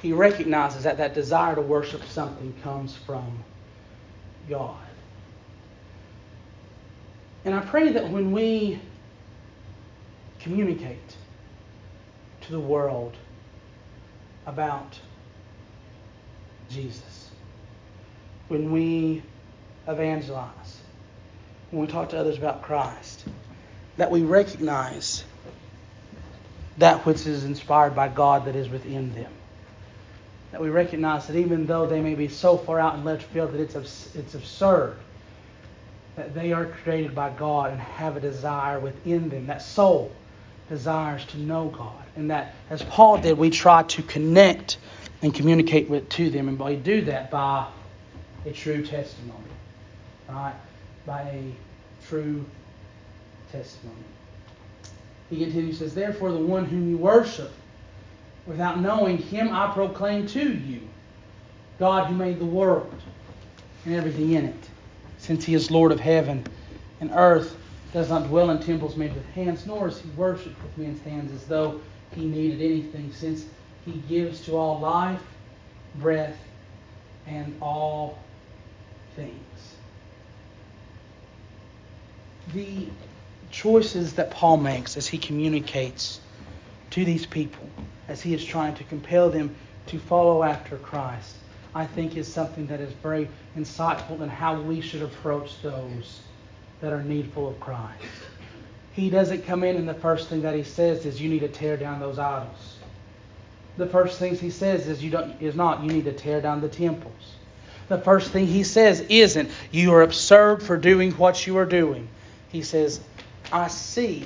he 0.02 0.12
recognizes 0.12 0.84
that 0.84 0.98
that 0.98 1.14
desire 1.14 1.56
to 1.56 1.62
worship 1.62 2.04
something 2.04 2.54
comes 2.62 2.96
from 2.96 3.44
God. 4.50 4.76
And 7.46 7.56
I 7.56 7.62
pray 7.62 7.94
that 7.94 8.10
when 8.10 8.34
we 8.34 8.80
communicate 10.40 11.16
to 12.42 12.52
the 12.52 12.60
world 12.60 13.16
about 14.46 15.00
Jesus, 16.70 17.30
when 18.50 18.70
we 18.74 19.24
evangelize, 19.88 20.80
when 21.70 21.82
we 21.84 21.88
talk 21.88 22.10
to 22.10 22.18
others 22.18 22.38
about 22.38 22.62
Christ, 22.64 23.24
that 24.02 24.10
we 24.10 24.24
recognize 24.24 25.24
that 26.80 27.06
which 27.06 27.28
is 27.28 27.44
inspired 27.44 27.96
by 27.96 28.08
God 28.08 28.46
that 28.46 28.56
is 28.56 28.68
within 28.68 29.14
them. 29.14 29.32
That 30.52 30.60
we 30.60 30.72
recognize 30.72 31.28
that 31.28 31.36
even 31.36 31.68
though 31.68 31.86
they 31.86 32.02
may 32.02 32.16
be 32.16 32.28
so 32.28 32.58
far 32.58 32.80
out 32.80 32.96
in 32.96 33.04
left 33.04 33.22
field 33.22 33.54
that 33.54 33.62
it's, 33.62 34.16
it's 34.16 34.34
absurd, 34.34 34.98
that 36.16 36.34
they 36.34 36.52
are 36.52 36.66
created 36.66 37.14
by 37.14 37.30
God 37.30 37.74
and 37.74 37.80
have 37.80 38.18
a 38.18 38.20
desire 38.20 38.80
within 38.80 39.30
them. 39.30 39.46
That 39.46 39.62
soul 39.62 40.12
desires 40.68 41.24
to 41.26 41.38
know 41.38 41.68
God. 41.68 42.04
And 42.16 42.32
that, 42.32 42.56
as 42.72 42.82
Paul 42.82 43.20
did, 43.20 43.38
we 43.38 43.52
try 43.52 43.84
to 43.84 44.02
connect 44.02 44.80
and 45.22 45.32
communicate 45.32 45.92
with 45.92 46.10
to 46.10 46.32
them. 46.32 46.48
And 46.48 46.58
we 46.58 46.76
do 46.76 47.02
that 47.02 47.30
by 47.30 47.68
a 48.48 48.52
true 48.52 48.84
testimony. 48.84 49.38
Right? 50.28 50.56
By 51.06 51.22
a 51.22 51.54
true 52.08 52.44
testimony. 53.52 53.96
He 55.30 55.38
continues, 55.38 55.80
says, 55.80 55.94
Therefore, 55.94 56.32
the 56.32 56.38
one 56.38 56.66
whom 56.66 56.90
you 56.90 56.98
worship, 56.98 57.52
without 58.46 58.80
knowing 58.82 59.18
him, 59.18 59.50
I 59.50 59.72
proclaim 59.74 60.28
to 60.28 60.54
you 60.54 60.82
God 61.80 62.08
who 62.08 62.16
made 62.16 62.40
the 62.40 62.46
world 62.46 62.94
and 63.86 63.96
everything 63.96 64.34
in 64.34 64.46
it, 64.46 64.70
since 65.18 65.46
he 65.46 65.54
is 65.54 65.72
Lord 65.72 65.92
of 65.92 66.00
heaven 66.00 66.46
and 67.00 67.12
earth, 67.14 67.56
does 67.94 68.10
not 68.10 68.28
dwell 68.28 68.50
in 68.52 68.60
temples 68.60 68.96
made 68.96 69.14
with 69.14 69.26
hands, 69.32 69.66
nor 69.66 69.88
is 69.88 70.00
he 70.00 70.10
worshipped 70.12 70.62
with 70.62 70.78
men's 70.78 71.02
hands 71.02 71.32
as 71.32 71.46
though 71.46 71.82
he 72.14 72.26
needed 72.26 72.62
anything, 72.62 73.12
since 73.14 73.46
he 73.86 73.94
gives 74.08 74.42
to 74.46 74.56
all 74.56 74.80
life, 74.80 75.22
breath, 75.96 76.38
and 77.28 77.56
all 77.62 78.20
things. 79.16 79.76
The 82.54 82.88
choices 83.52 84.14
that 84.14 84.32
Paul 84.32 84.58
makes 84.58 84.98
as 84.98 85.08
he 85.08 85.18
communicates 85.18 86.20
to 86.92 87.06
these 87.06 87.26
people, 87.26 87.70
as 88.08 88.22
he 88.22 88.34
is 88.34 88.44
trying 88.44 88.76
to 88.76 88.84
compel 88.86 89.30
them 89.30 89.56
to 89.88 90.00
follow 90.00 90.44
after 90.44 90.78
Christ, 90.78 91.36
I 91.74 91.86
think 91.86 92.18
is 92.18 92.32
something 92.32 92.68
that 92.68 92.80
is 92.80 92.92
very 92.94 93.30
insightful 93.58 94.22
in 94.22 94.30
how 94.30 94.60
we 94.62 94.82
should 94.82 95.02
approach 95.02 95.62
those 95.62 96.22
that 96.82 96.92
are 96.92 97.04
needful 97.04 97.48
of 97.48 97.60
Christ. 97.60 98.04
He 98.94 99.10
doesn't 99.10 99.46
come 99.46 99.64
in 99.64 99.78
and 99.78 99.88
the 99.88 99.94
first 99.94 100.28
thing 100.28 100.42
that 100.42 100.56
he 100.56 100.64
says 100.64 101.06
is 101.06 101.22
you 101.22 101.30
need 101.30 101.40
to 101.40 101.48
tear 101.48 101.78
down 101.78 102.00
those 102.00 102.20
idols. 102.20 102.78
The 103.78 103.88
first 103.88 104.20
things 104.20 104.40
he 104.40 104.50
says 104.50 104.88
is 104.88 105.02
you 105.02 105.12
don't 105.12 105.42
is 105.42 105.56
not 105.56 105.82
you 105.82 105.90
need 105.90 106.06
to 106.06 106.14
tear 106.14 106.42
down 106.42 106.60
the 106.60 106.68
temples. 106.68 107.36
The 107.88 107.98
first 107.98 108.32
thing 108.32 108.48
he 108.48 108.64
says 108.64 109.00
isn't 109.10 109.50
you 109.72 109.94
are 109.94 110.02
absurd 110.02 110.62
for 110.62 110.76
doing 110.76 111.12
what 111.12 111.48
you 111.48 111.58
are 111.58 111.66
doing. 111.66 112.10
He 112.52 112.64
says, 112.64 113.00
I 113.52 113.68
see 113.68 114.26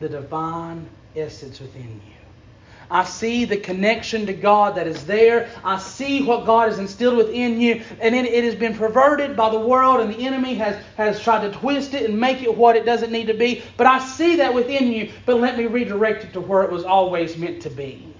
the 0.00 0.08
divine 0.08 0.88
essence 1.14 1.60
within 1.60 2.00
you. 2.06 2.20
I 2.90 3.04
see 3.04 3.44
the 3.44 3.56
connection 3.56 4.26
to 4.26 4.32
God 4.32 4.74
that 4.74 4.88
is 4.88 5.06
there. 5.06 5.48
I 5.62 5.78
see 5.78 6.24
what 6.24 6.44
God 6.44 6.68
has 6.68 6.80
instilled 6.80 7.18
within 7.18 7.60
you. 7.60 7.82
And 8.00 8.16
it, 8.16 8.24
it 8.24 8.42
has 8.42 8.56
been 8.56 8.74
perverted 8.74 9.36
by 9.36 9.50
the 9.50 9.60
world, 9.60 10.00
and 10.00 10.12
the 10.12 10.26
enemy 10.26 10.54
has, 10.54 10.82
has 10.96 11.22
tried 11.22 11.42
to 11.48 11.56
twist 11.56 11.94
it 11.94 12.10
and 12.10 12.18
make 12.18 12.42
it 12.42 12.56
what 12.56 12.74
it 12.74 12.84
doesn't 12.84 13.12
need 13.12 13.28
to 13.28 13.34
be. 13.34 13.62
But 13.76 13.86
I 13.86 14.00
see 14.00 14.36
that 14.36 14.52
within 14.52 14.92
you. 14.92 15.12
But 15.24 15.38
let 15.38 15.56
me 15.56 15.66
redirect 15.66 16.24
it 16.24 16.32
to 16.32 16.40
where 16.40 16.64
it 16.64 16.72
was 16.72 16.82
always 16.82 17.36
meant 17.36 17.62
to 17.62 17.70
be. 17.70 18.12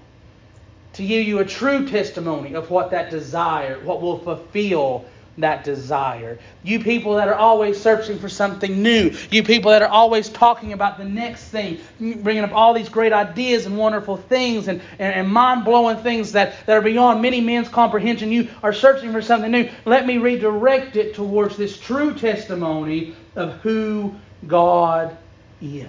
To 0.93 1.05
give 1.05 1.27
you 1.27 1.39
a 1.39 1.45
true 1.45 1.87
testimony 1.87 2.53
of 2.53 2.69
what 2.69 2.91
that 2.91 3.09
desire, 3.09 3.77
what 3.81 4.01
will 4.01 4.19
fulfill 4.19 5.05
that 5.41 5.63
desire. 5.63 6.39
You 6.63 6.79
people 6.83 7.15
that 7.15 7.27
are 7.27 7.35
always 7.35 7.79
searching 7.79 8.17
for 8.19 8.29
something 8.29 8.81
new. 8.81 9.15
You 9.29 9.43
people 9.43 9.71
that 9.71 9.81
are 9.81 9.89
always 9.89 10.29
talking 10.29 10.73
about 10.73 10.97
the 10.97 11.05
next 11.05 11.45
thing, 11.45 11.79
bringing 11.99 12.43
up 12.43 12.53
all 12.53 12.73
these 12.73 12.89
great 12.89 13.13
ideas 13.13 13.65
and 13.65 13.77
wonderful 13.77 14.17
things 14.17 14.67
and, 14.67 14.81
and, 14.99 15.13
and 15.13 15.27
mind 15.29 15.65
blowing 15.65 15.97
things 15.97 16.31
that, 16.31 16.65
that 16.65 16.77
are 16.77 16.81
beyond 16.81 17.21
many 17.21 17.41
men's 17.41 17.69
comprehension. 17.69 18.31
You 18.31 18.49
are 18.63 18.73
searching 18.73 19.11
for 19.11 19.21
something 19.21 19.51
new. 19.51 19.69
Let 19.85 20.05
me 20.05 20.17
redirect 20.17 20.95
it 20.95 21.13
towards 21.13 21.57
this 21.57 21.77
true 21.77 22.13
testimony 22.13 23.15
of 23.35 23.53
who 23.61 24.15
God 24.47 25.17
is. 25.61 25.87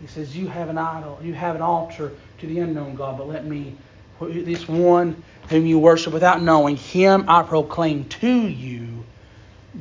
He 0.00 0.06
says, 0.06 0.36
You 0.36 0.46
have 0.48 0.68
an 0.68 0.78
idol, 0.78 1.18
you 1.22 1.34
have 1.34 1.56
an 1.56 1.62
altar 1.62 2.12
to 2.38 2.46
the 2.46 2.60
unknown 2.60 2.94
God, 2.94 3.18
but 3.18 3.28
let 3.28 3.44
me, 3.44 3.74
this 4.20 4.68
one 4.68 5.22
whom 5.48 5.66
you 5.66 5.78
worship 5.78 6.12
without 6.12 6.42
knowing, 6.42 6.76
him 6.76 7.24
I 7.28 7.42
proclaim 7.42 8.04
to 8.04 8.28
you, 8.48 9.04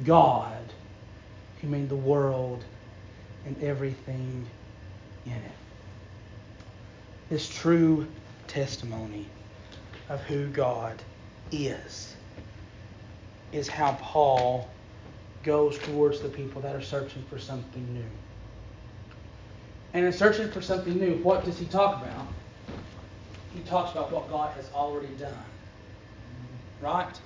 God, 0.06 0.54
who 1.62 1.68
made 1.68 1.90
the 1.90 1.96
world 1.96 2.64
and 3.46 3.62
everything 3.62 4.46
in 5.26 5.34
it. 5.34 5.52
This 7.30 7.50
true 7.50 8.08
testimony 8.48 9.26
of 10.10 10.22
who 10.22 10.48
God 10.48 11.02
is 11.52 12.16
is 13.52 13.68
how 13.68 13.94
Paul 14.02 14.70
goes 15.44 15.78
towards 15.80 16.22
the 16.22 16.30
people 16.30 16.62
that 16.62 16.76
are 16.76 16.82
searching 16.82 17.24
for 17.30 17.40
something 17.40 17.94
new. 17.94 18.04
And 19.94 20.06
in 20.06 20.14
searching 20.14 20.50
for 20.52 20.62
something 20.62 20.98
new, 20.98 21.16
what 21.24 21.46
does 21.46 21.58
he 21.58 21.66
talk 21.66 22.02
about? 22.02 22.28
He 23.54 23.62
talks 23.62 23.92
about 23.92 24.12
what 24.12 24.30
God 24.30 24.54
has 24.56 24.70
already 24.74 25.14
done. 25.16 25.34
Right? 26.82 27.20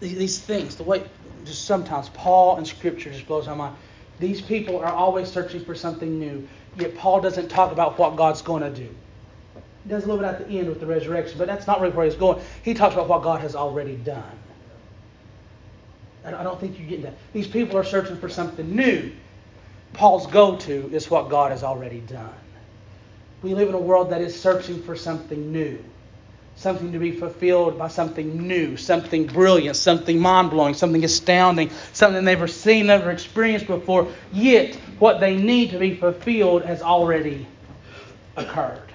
These 0.00 0.38
things, 0.38 0.76
the 0.76 0.82
way, 0.82 1.04
just 1.44 1.64
sometimes 1.64 2.08
Paul 2.10 2.56
and 2.56 2.66
Scripture 2.66 3.10
just 3.10 3.26
blows 3.26 3.46
my 3.46 3.54
mind. 3.54 3.76
These 4.20 4.40
people 4.40 4.78
are 4.78 4.92
always 4.92 5.30
searching 5.30 5.64
for 5.64 5.74
something 5.74 6.18
new, 6.18 6.46
yet 6.76 6.96
Paul 6.96 7.20
doesn't 7.20 7.48
talk 7.48 7.72
about 7.72 7.98
what 7.98 8.16
God's 8.16 8.42
going 8.42 8.62
to 8.62 8.70
do. 8.70 8.88
He 9.82 9.90
does 9.90 10.04
a 10.04 10.06
little 10.06 10.22
bit 10.22 10.28
at 10.28 10.48
the 10.48 10.58
end 10.58 10.68
with 10.68 10.80
the 10.80 10.86
resurrection, 10.86 11.36
but 11.38 11.46
that's 11.46 11.66
not 11.66 11.80
really 11.80 11.94
where 11.94 12.06
he's 12.06 12.14
going. 12.14 12.42
He 12.62 12.74
talks 12.74 12.94
about 12.94 13.08
what 13.08 13.22
God 13.22 13.40
has 13.40 13.54
already 13.54 13.96
done. 13.96 14.38
I 16.24 16.42
don't 16.42 16.58
think 16.58 16.78
you 16.78 16.86
get 16.86 17.02
that. 17.02 17.14
These 17.34 17.48
people 17.48 17.76
are 17.76 17.84
searching 17.84 18.16
for 18.16 18.30
something 18.30 18.74
new. 18.74 19.12
Paul's 19.92 20.26
go 20.26 20.56
to 20.56 20.90
is 20.92 21.10
what 21.10 21.28
God 21.28 21.50
has 21.50 21.62
already 21.62 22.00
done. 22.00 22.32
We 23.42 23.54
live 23.54 23.68
in 23.68 23.74
a 23.74 23.80
world 23.80 24.10
that 24.10 24.22
is 24.22 24.38
searching 24.38 24.82
for 24.82 24.96
something 24.96 25.52
new 25.52 25.84
something 26.56 26.92
to 26.92 26.98
be 26.98 27.12
fulfilled 27.12 27.78
by 27.78 27.88
something 27.88 28.46
new, 28.46 28.76
something 28.76 29.26
brilliant, 29.26 29.76
something 29.76 30.18
mind 30.18 30.50
blowing, 30.50 30.74
something 30.74 31.04
astounding, 31.04 31.70
something 31.92 32.24
they've 32.24 32.38
never 32.38 32.46
seen, 32.46 32.86
never 32.86 33.10
experienced 33.10 33.66
before. 33.66 34.08
Yet, 34.32 34.74
what 34.98 35.20
they 35.20 35.36
need 35.36 35.70
to 35.70 35.78
be 35.78 35.94
fulfilled 35.94 36.64
has 36.64 36.82
already 36.82 37.46
occurred, 38.36 38.92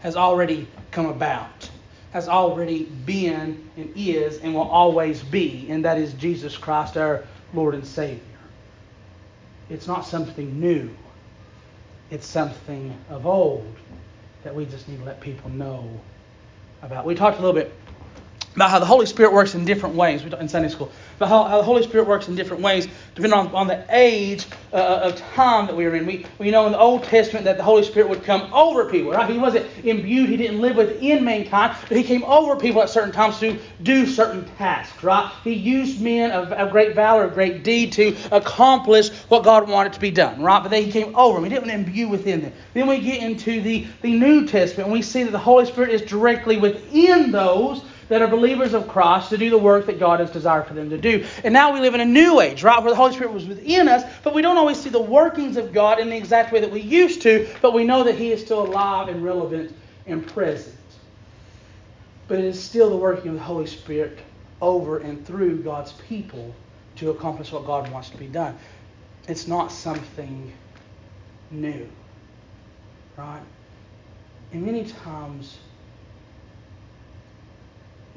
has 0.00 0.16
already 0.16 0.66
come 0.90 1.06
about, 1.06 1.70
has 2.12 2.28
already 2.28 2.84
been 2.84 3.70
and 3.76 3.92
is 3.96 4.38
and 4.38 4.54
will 4.54 4.62
always 4.62 5.22
be, 5.22 5.66
and 5.70 5.84
that 5.84 5.98
is 5.98 6.12
Jesus 6.14 6.56
Christ, 6.56 6.96
our 6.96 7.24
Lord 7.54 7.74
and 7.74 7.86
Savior. 7.86 8.20
It's 9.70 9.86
not 9.86 10.06
something 10.06 10.58
new, 10.58 10.90
it's 12.10 12.26
something 12.26 12.96
of 13.10 13.26
old 13.26 13.74
that 14.42 14.54
we 14.54 14.64
just 14.64 14.88
need 14.88 14.98
to 14.98 15.04
let 15.04 15.20
people 15.20 15.50
know 15.50 15.88
about. 16.82 17.04
We 17.04 17.14
talked 17.14 17.38
a 17.38 17.40
little 17.40 17.54
bit 17.54 17.72
about 18.58 18.70
how 18.70 18.80
the 18.80 18.86
Holy 18.86 19.06
Spirit 19.06 19.32
works 19.32 19.54
in 19.54 19.64
different 19.64 19.94
ways 19.94 20.24
in 20.24 20.48
Sunday 20.48 20.68
school. 20.68 20.90
About 21.16 21.28
how, 21.28 21.44
how 21.44 21.58
the 21.58 21.62
Holy 21.62 21.84
Spirit 21.84 22.08
works 22.08 22.26
in 22.26 22.34
different 22.34 22.60
ways 22.60 22.88
depending 23.14 23.38
on, 23.38 23.54
on 23.54 23.68
the 23.68 23.84
age 23.90 24.46
uh, 24.72 25.00
of 25.04 25.16
time 25.16 25.66
that 25.66 25.76
we 25.76 25.86
are 25.86 25.94
in. 25.94 26.06
We, 26.06 26.26
we 26.40 26.50
know 26.50 26.66
in 26.66 26.72
the 26.72 26.78
Old 26.78 27.04
Testament 27.04 27.44
that 27.44 27.56
the 27.56 27.62
Holy 27.62 27.84
Spirit 27.84 28.08
would 28.08 28.24
come 28.24 28.52
over 28.52 28.90
people, 28.90 29.12
right? 29.12 29.30
He 29.30 29.38
wasn't 29.38 29.66
imbued, 29.84 30.28
he 30.28 30.36
didn't 30.36 30.60
live 30.60 30.74
within 30.74 31.24
mankind, 31.24 31.76
but 31.88 31.96
he 31.96 32.02
came 32.02 32.24
over 32.24 32.56
people 32.56 32.82
at 32.82 32.90
certain 32.90 33.12
times 33.12 33.38
to 33.38 33.56
do 33.84 34.06
certain 34.06 34.44
tasks, 34.56 35.04
right? 35.04 35.32
He 35.44 35.52
used 35.52 36.00
men 36.00 36.32
of, 36.32 36.50
of 36.52 36.72
great 36.72 36.96
valor, 36.96 37.24
of 37.24 37.34
great 37.34 37.62
deed 37.62 37.92
to 37.92 38.16
accomplish 38.32 39.10
what 39.28 39.44
God 39.44 39.68
wanted 39.68 39.92
to 39.92 40.00
be 40.00 40.10
done, 40.10 40.42
right? 40.42 40.60
But 40.60 40.70
then 40.70 40.82
he 40.82 40.90
came 40.90 41.14
over 41.14 41.40
them. 41.40 41.48
He 41.48 41.54
didn't 41.54 41.70
imbue 41.70 42.08
within 42.08 42.42
them. 42.42 42.52
Then 42.74 42.88
we 42.88 43.00
get 43.00 43.22
into 43.22 43.60
the, 43.60 43.86
the 44.02 44.18
New 44.18 44.48
Testament 44.48 44.88
and 44.88 44.92
we 44.92 45.02
see 45.02 45.22
that 45.22 45.30
the 45.30 45.38
Holy 45.38 45.64
Spirit 45.64 45.90
is 45.90 46.02
directly 46.02 46.56
within 46.56 47.30
those 47.30 47.84
that 48.08 48.22
are 48.22 48.28
believers 48.28 48.74
of 48.74 48.88
Christ 48.88 49.30
to 49.30 49.38
do 49.38 49.50
the 49.50 49.58
work 49.58 49.86
that 49.86 49.98
God 49.98 50.20
has 50.20 50.30
desired 50.30 50.66
for 50.66 50.74
them 50.74 50.90
to 50.90 50.98
do. 50.98 51.26
And 51.44 51.52
now 51.52 51.72
we 51.72 51.80
live 51.80 51.94
in 51.94 52.00
a 52.00 52.06
new 52.06 52.40
age, 52.40 52.62
right, 52.62 52.80
where 52.80 52.90
the 52.90 52.96
Holy 52.96 53.12
Spirit 53.12 53.32
was 53.32 53.46
within 53.46 53.88
us, 53.88 54.02
but 54.24 54.34
we 54.34 54.42
don't 54.42 54.56
always 54.56 54.80
see 54.80 54.90
the 54.90 55.00
workings 55.00 55.56
of 55.56 55.72
God 55.72 55.98
in 55.98 56.10
the 56.10 56.16
exact 56.16 56.52
way 56.52 56.60
that 56.60 56.70
we 56.70 56.80
used 56.80 57.22
to, 57.22 57.48
but 57.60 57.74
we 57.74 57.84
know 57.84 58.04
that 58.04 58.16
He 58.16 58.32
is 58.32 58.40
still 58.40 58.66
alive 58.66 59.08
and 59.08 59.22
relevant 59.22 59.74
and 60.06 60.26
present. 60.26 60.74
But 62.26 62.38
it 62.38 62.44
is 62.44 62.62
still 62.62 62.90
the 62.90 62.96
working 62.96 63.28
of 63.28 63.34
the 63.34 63.42
Holy 63.42 63.66
Spirit 63.66 64.18
over 64.60 64.98
and 64.98 65.26
through 65.26 65.62
God's 65.62 65.92
people 65.92 66.54
to 66.96 67.10
accomplish 67.10 67.52
what 67.52 67.64
God 67.64 67.90
wants 67.90 68.10
to 68.10 68.16
be 68.16 68.26
done. 68.26 68.58
It's 69.28 69.46
not 69.46 69.70
something 69.70 70.52
new, 71.50 71.88
right? 73.16 73.42
And 74.52 74.64
many 74.64 74.84
times 74.84 75.58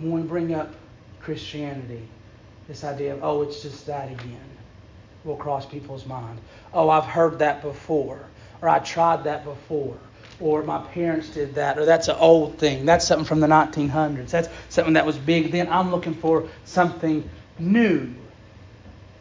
when 0.02 0.12
we 0.12 0.22
bring 0.22 0.54
up 0.54 0.74
Christianity, 1.22 2.08
this 2.68 2.84
idea 2.84 3.14
of, 3.14 3.24
oh, 3.24 3.42
it's 3.44 3.62
just 3.62 3.86
that 3.86 4.12
again, 4.12 4.40
will 5.24 5.36
cross 5.36 5.66
people's 5.66 6.06
mind. 6.06 6.40
Oh, 6.74 6.90
I've 6.90 7.06
heard 7.06 7.40
that 7.40 7.62
before, 7.62 8.20
or 8.62 8.70
I 8.70 8.80
tried 8.80 9.24
that 9.26 9.44
before, 9.44 9.98
or 10.40 10.64
my 10.64 10.82
parents 10.88 11.30
did 11.30 11.56
that, 11.56 11.78
or 11.78 11.86
that's 11.86 12.08
an 12.08 12.16
old 12.18 12.58
thing. 12.58 12.86
That's 12.86 13.06
something 13.06 13.26
from 13.26 13.40
the 13.40 13.48
1900s. 13.48 14.30
That's 14.32 14.50
something 14.70 14.94
that 14.94 15.06
was 15.06 15.18
big 15.18 15.52
then. 15.52 15.68
I'm 15.70 15.92
looking 15.92 16.16
for 16.16 16.48
something 16.66 17.30
new. 17.60 18.14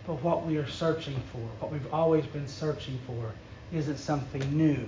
But 0.06 0.22
what 0.22 0.46
we 0.46 0.56
are 0.56 0.66
searching 0.66 1.20
for, 1.32 1.40
what 1.60 1.70
we've 1.70 1.92
always 1.92 2.24
been 2.26 2.48
searching 2.48 2.98
for, 3.06 3.32
isn't 3.72 3.98
something 3.98 4.42
new. 4.56 4.86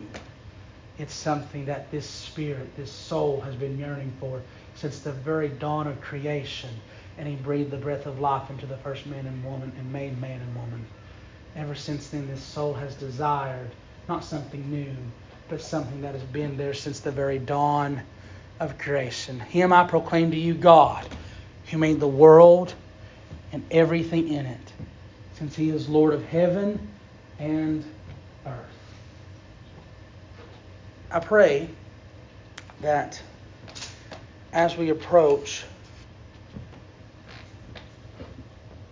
It's 0.99 1.15
something 1.15 1.67
that 1.67 1.91
this 1.91 2.09
spirit, 2.09 2.77
this 2.77 2.93
soul 2.93 3.41
has 3.41 3.55
been 3.55 3.79
yearning 3.79 4.13
for 4.21 4.41
since 4.77 5.01
the 5.01 5.13
very 5.13 5.49
dawn 5.49 5.87
of 5.87 6.01
creation. 6.01 6.71
And 7.19 7.29
he 7.29 7.35
breathed 7.35 7.71
the 7.71 7.77
breath 7.77 8.07
of 8.07 8.21
life 8.21 8.51
into 8.51 8.67
the 8.67 8.77
first 8.79 9.07
man 9.07 9.27
and 9.27 9.45
woman 9.45 9.73
and 9.79 9.93
made 9.93 10.21
man 10.21 10.41
and 10.41 10.55
woman. 10.55 10.87
Ever 11.57 11.75
since 11.75 12.09
then, 12.09 12.29
this 12.29 12.43
soul 12.43 12.75
has 12.75 12.95
desired 12.95 13.71
not 14.09 14.25
something 14.25 14.71
new, 14.71 14.95
but 15.49 15.61
something 15.61 16.01
that 16.03 16.15
has 16.15 16.23
been 16.23 16.57
there 16.57 16.75
since 16.75 17.01
the 17.01 17.11
very 17.11 17.39
dawn 17.39 18.03
of 18.61 18.79
creation. 18.79 19.41
Him 19.41 19.73
I 19.73 19.85
proclaim 19.85 20.31
to 20.31 20.39
you, 20.39 20.55
God, 20.55 21.05
who 21.71 21.79
made 21.79 22.01
the 22.01 22.07
world 22.09 22.75
and 23.53 23.63
everything 23.71 24.29
in 24.29 24.47
it, 24.47 24.73
since 25.39 25.55
he 25.57 25.71
is 25.71 25.89
Lord 25.89 26.15
of 26.15 26.25
heaven 26.25 26.89
and 27.39 27.85
earth. 28.47 28.73
I 31.13 31.21
pray 31.21 31.69
that 32.81 33.21
as 34.51 34.79
we 34.79 34.89
approach 34.89 35.63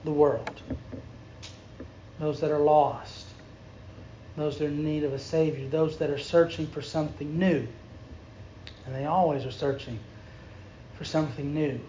the 0.05 0.11
world, 0.11 0.61
those 2.19 2.39
that 2.41 2.51
are 2.51 2.59
lost, 2.59 3.25
those 4.37 4.59
that 4.59 4.67
are 4.67 4.69
in 4.69 4.85
need 4.85 5.05
of 5.05 5.15
a 5.15 5.19
Savior, 5.19 5.67
those 5.69 5.97
that 5.97 6.11
are 6.11 6.19
searching 6.19 6.67
for 6.67 6.83
something 6.83 7.39
new, 7.39 7.67
And 8.85 8.95
they 8.95 9.07
always 9.07 9.47
are 9.47 9.51
searching 9.51 9.99
for 10.99 11.05
something 11.05 11.55
new 11.55 11.81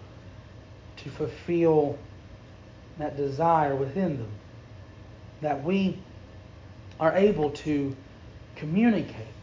to 0.98 1.10
fulfill 1.10 1.98
that 3.00 3.18
desire 3.18 3.76
within 3.76 4.18
them. 4.18 4.32
That 5.42 5.62
we 5.62 5.98
are 7.02 7.14
able 7.18 7.50
to 7.50 7.94
communicate 8.56 9.41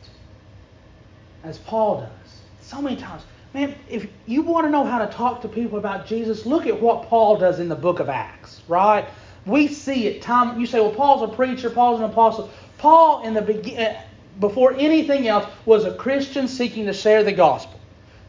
as 1.45 1.59
Paul 1.59 2.01
does. 2.01 2.41
So 2.63 2.83
many 2.83 2.97
times. 2.97 3.23
Man, 3.55 3.75
if 3.89 4.07
you 4.27 4.43
want 4.43 4.67
to 4.67 4.71
know 4.71 4.85
how 4.85 4.99
to 4.99 5.11
talk 5.13 5.41
to 5.43 5.49
people 5.49 5.79
about 5.79 6.07
Jesus, 6.07 6.45
look 6.45 6.67
at 6.67 6.81
what 6.81 7.05
Paul 7.05 7.39
does 7.39 7.61
in 7.61 7.69
the 7.69 7.77
book 7.77 7.99
of 7.99 8.09
Acts, 8.09 8.61
right? 8.69 9.07
We 9.47 9.69
see 9.69 10.07
it 10.07 10.21
time. 10.21 10.61
You 10.61 10.67
say, 10.67 10.81
well, 10.81 10.93
Paul's 10.93 11.23
a 11.23 11.35
preacher, 11.35 11.71
Paul's 11.71 12.01
an 12.01 12.07
apostle. 12.07 12.51
Paul, 12.77 13.23
in 13.23 13.33
the 13.33 13.41
begin, 13.41 13.79
eh, 13.79 14.03
before 14.39 14.75
anything 14.75 15.27
else, 15.27 15.47
was 15.65 15.85
a 15.85 15.95
Christian 15.95 16.47
seeking 16.47 16.85
to 16.87 16.93
share 16.93 17.25
the 17.25 17.33
gospel. 17.33 17.81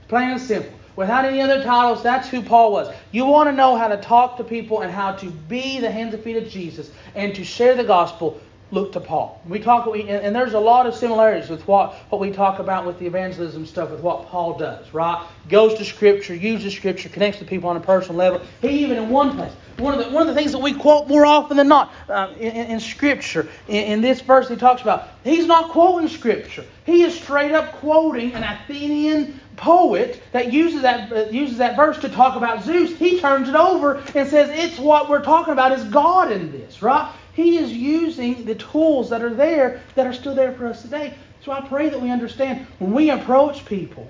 Plain 0.08 0.32
and 0.32 0.42
simple. 0.42 0.72
Without 0.96 1.24
any 1.24 1.42
other 1.42 1.64
titles, 1.64 2.04
that's 2.04 2.28
who 2.28 2.42
Paul 2.42 2.72
was. 2.72 2.94
You 3.12 3.26
want 3.26 3.48
to 3.48 3.54
know 3.54 3.78
how 3.78 3.88
to 3.88 3.98
talk 3.98 4.38
to 4.38 4.44
people 4.44 4.82
and 4.82 4.92
how 4.92 5.14
to 5.14 5.28
be 5.30 5.80
the 5.80 5.92
hands 5.92 6.14
and 6.14 6.24
feet 6.24 6.36
of 6.36 6.50
Jesus 6.50 6.92
and 7.16 7.34
to 7.36 7.44
share 7.44 7.76
the 7.76 7.84
gospel 7.84 8.40
look 8.72 8.94
to 8.94 9.00
Paul. 9.00 9.42
We 9.48 9.60
talk, 9.60 9.88
and 9.88 10.36
there's 10.36 10.54
a 10.54 10.60
lot 10.60 10.86
of 10.86 10.94
similarities 10.94 11.50
with 11.50 11.68
what, 11.68 11.94
what 12.10 12.22
we 12.22 12.32
talk 12.32 12.60
about 12.60 12.86
with 12.86 13.00
the 13.00 13.08
evangelism 13.08 13.66
stuff, 13.66 13.90
with 13.90 14.02
what 14.02 14.28
Paul 14.28 14.58
does, 14.58 14.94
right? 14.94 15.26
Goes 15.50 15.74
to 15.76 15.86
Scripture, 15.86 16.36
uses 16.36 16.76
Scripture, 16.76 17.10
connects 17.10 17.40
to 17.40 17.46
people 17.46 17.70
on 17.70 17.78
a 17.78 17.82
personal 17.82 18.18
level. 18.18 18.42
He 18.62 18.70
even 18.84 18.98
in 18.98 19.10
one 19.10 19.36
place, 19.36 19.52
one 19.78 19.98
of 19.98 20.06
the, 20.06 20.12
one 20.12 20.22
of 20.22 20.28
the 20.28 20.40
things 20.40 20.52
that 20.52 20.60
we 20.60 20.74
quote 20.74 21.08
more 21.08 21.26
often 21.26 21.58
than 21.58 21.68
not 21.68 21.92
uh, 22.08 22.34
in, 22.38 22.52
in, 22.52 22.80
Scripture, 22.80 23.48
in, 23.68 23.94
in, 23.94 24.02
this 24.02 24.22
verse 24.22 24.48
he 24.48 24.56
talks 24.56 24.82
about, 24.82 25.10
he's 25.24 25.48
not 25.48 25.72
quoting 25.72 26.08
Scripture. 26.08 26.66
He 26.86 27.04
is 27.04 27.20
straight 27.20 27.52
up 27.52 27.74
quoting 27.74 28.34
an 28.34 28.44
Athenian 28.44 29.40
poet 29.56 30.22
that 30.32 30.54
uses 30.54 30.84
that 30.84 31.12
uh, 31.12 31.30
uses 31.32 31.58
that 31.58 31.76
verse 31.76 32.00
to 32.00 32.10
talk 32.10 32.36
about 32.36 32.64
Zeus. 32.64 32.96
He 32.98 33.20
turns 33.20 33.50
it 33.50 33.56
over 33.56 33.96
and 34.16 34.30
says 34.30 34.50
it's 34.54 34.80
what 34.80 35.10
we're 35.10 35.24
talking 35.24 35.54
about 35.54 35.72
is 35.72 35.84
God 35.86 36.32
in 36.32 36.52
this, 36.52 36.82
right? 36.82 37.14
He 37.34 37.58
is 37.58 37.72
using 37.72 38.46
the 38.46 38.56
tools 38.56 39.10
that 39.10 39.22
are 39.22 39.34
there 39.34 39.82
that 39.96 40.08
are 40.08 40.14
still 40.14 40.36
there 40.36 40.54
for 40.54 40.68
us 40.68 40.82
today. 40.82 41.14
So 41.44 41.52
I 41.52 41.62
pray 41.62 41.90
that 41.90 42.02
we 42.02 42.12
understand 42.12 42.68
when 42.80 42.92
we 42.92 43.10
approach 43.12 43.66
people 43.66 44.10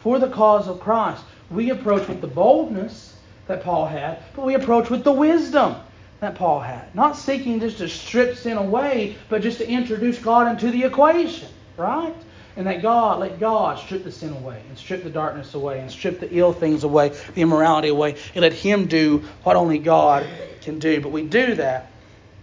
for 0.00 0.18
the 0.18 0.28
cause 0.28 0.68
of 0.68 0.80
Christ, 0.80 1.22
we 1.50 1.70
approach 1.70 2.06
with 2.08 2.20
the 2.20 2.26
boldness 2.26 3.16
that 3.46 3.62
Paul 3.62 3.86
had, 3.86 4.22
but 4.36 4.44
we 4.44 4.54
approach 4.54 4.90
with 4.90 5.02
the 5.02 5.12
wisdom 5.12 5.76
that 6.20 6.34
Paul 6.34 6.60
had. 6.60 6.94
Not 6.94 7.16
seeking 7.16 7.60
just 7.60 7.78
to 7.78 7.88
strip 7.88 8.36
sin 8.36 8.56
away, 8.56 9.16
but 9.28 9.42
just 9.42 9.58
to 9.58 9.68
introduce 9.68 10.18
God 10.18 10.50
into 10.50 10.70
the 10.70 10.84
equation, 10.84 11.48
right? 11.76 12.14
And 12.56 12.66
that 12.66 12.82
God, 12.82 13.20
let 13.20 13.38
God 13.38 13.78
strip 13.78 14.04
the 14.04 14.12
sin 14.12 14.32
away, 14.32 14.60
and 14.68 14.76
strip 14.76 15.04
the 15.04 15.10
darkness 15.10 15.54
away, 15.54 15.80
and 15.80 15.90
strip 15.90 16.20
the 16.20 16.30
ill 16.34 16.52
things 16.52 16.84
away, 16.84 17.10
the 17.34 17.40
immorality 17.40 17.88
away, 17.88 18.16
and 18.34 18.42
let 18.42 18.52
Him 18.52 18.86
do 18.86 19.24
what 19.44 19.56
only 19.56 19.78
God 19.78 20.26
can 20.60 20.78
do. 20.78 21.00
But 21.00 21.12
we 21.12 21.22
do 21.22 21.54
that 21.54 21.90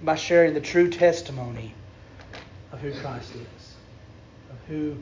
by 0.04 0.16
sharing 0.16 0.54
the 0.54 0.62
true 0.62 0.90
testimony 0.90 1.74
of 2.72 2.80
who 2.80 2.92
Christ 3.00 3.32
is, 3.32 3.76
of 4.50 4.58
who 4.68 4.98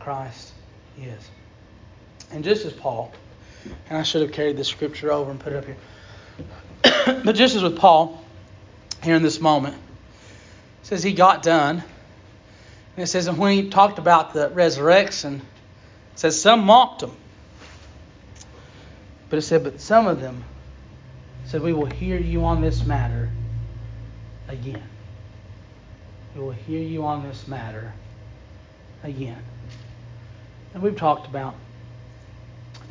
Christ 0.00 0.52
is. 1.00 1.30
And 2.30 2.42
just 2.42 2.64
as 2.64 2.72
Paul, 2.72 3.12
and 3.88 3.98
I 3.98 4.02
should 4.02 4.22
have 4.22 4.32
carried 4.32 4.56
this 4.56 4.68
scripture 4.68 5.12
over 5.12 5.30
and 5.30 5.38
put 5.38 5.52
it 5.52 5.56
up 5.56 5.64
here, 5.64 7.22
but 7.24 7.34
just 7.34 7.54
as 7.54 7.62
with 7.62 7.76
Paul, 7.76 8.22
here 9.02 9.14
in 9.14 9.22
this 9.22 9.40
moment, 9.40 9.76
says 10.82 11.02
he 11.02 11.12
got 11.12 11.42
done. 11.42 11.82
And 12.96 13.02
it 13.02 13.06
says, 13.08 13.26
and 13.26 13.38
when 13.38 13.52
he 13.52 13.70
talked 13.70 13.98
about 13.98 14.32
the 14.34 14.48
resurrection, 14.50 15.42
it 16.12 16.18
says 16.18 16.40
some 16.40 16.64
mocked 16.64 17.02
him. 17.02 17.12
But 19.28 19.38
it 19.38 19.42
said, 19.42 19.64
but 19.64 19.80
some 19.80 20.06
of 20.06 20.20
them 20.20 20.44
said, 21.46 21.60
We 21.62 21.72
will 21.72 21.86
hear 21.86 22.18
you 22.18 22.44
on 22.44 22.60
this 22.60 22.84
matter 22.84 23.30
again. 24.48 24.82
We 26.34 26.42
will 26.42 26.52
hear 26.52 26.80
you 26.80 27.04
on 27.04 27.22
this 27.22 27.46
matter 27.46 27.92
again. 29.02 29.42
And 30.72 30.82
we've 30.82 30.96
talked 30.96 31.26
about 31.26 31.54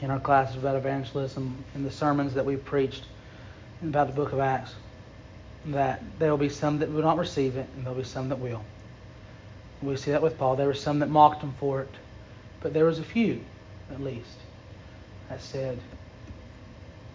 in 0.02 0.10
our 0.10 0.20
classes 0.20 0.58
about 0.58 0.76
evangelism, 0.76 1.64
in 1.76 1.84
the 1.84 1.92
sermons 1.92 2.34
that 2.34 2.46
we've 2.46 2.64
preached 2.64 3.04
about 3.82 4.08
the 4.08 4.14
book 4.14 4.34
of 4.34 4.40
Acts, 4.40 4.76
that 5.66 6.02
there 6.20 6.30
will 6.30 6.38
be 6.38 6.50
some 6.50 6.80
that 6.80 6.92
will 6.92 7.02
not 7.02 7.18
receive 7.18 7.58
it, 7.58 7.68
and 7.76 7.86
there 7.86 7.94
will 7.94 8.02
be 8.02 8.08
some 8.08 8.30
that 8.30 8.40
will. 8.40 8.64
We 9.82 9.96
see 9.98 10.12
that 10.12 10.22
with 10.22 10.38
Paul. 10.38 10.56
There 10.56 10.68
were 10.68 10.74
some 10.74 11.00
that 11.00 11.10
mocked 11.10 11.42
him 11.42 11.54
for 11.60 11.82
it, 11.82 11.90
but 12.62 12.74
there 12.74 12.86
was 12.86 13.00
a 13.00 13.04
few, 13.04 13.42
at 13.92 14.02
least, 14.02 14.38
that 15.30 15.42
said, 15.42 15.80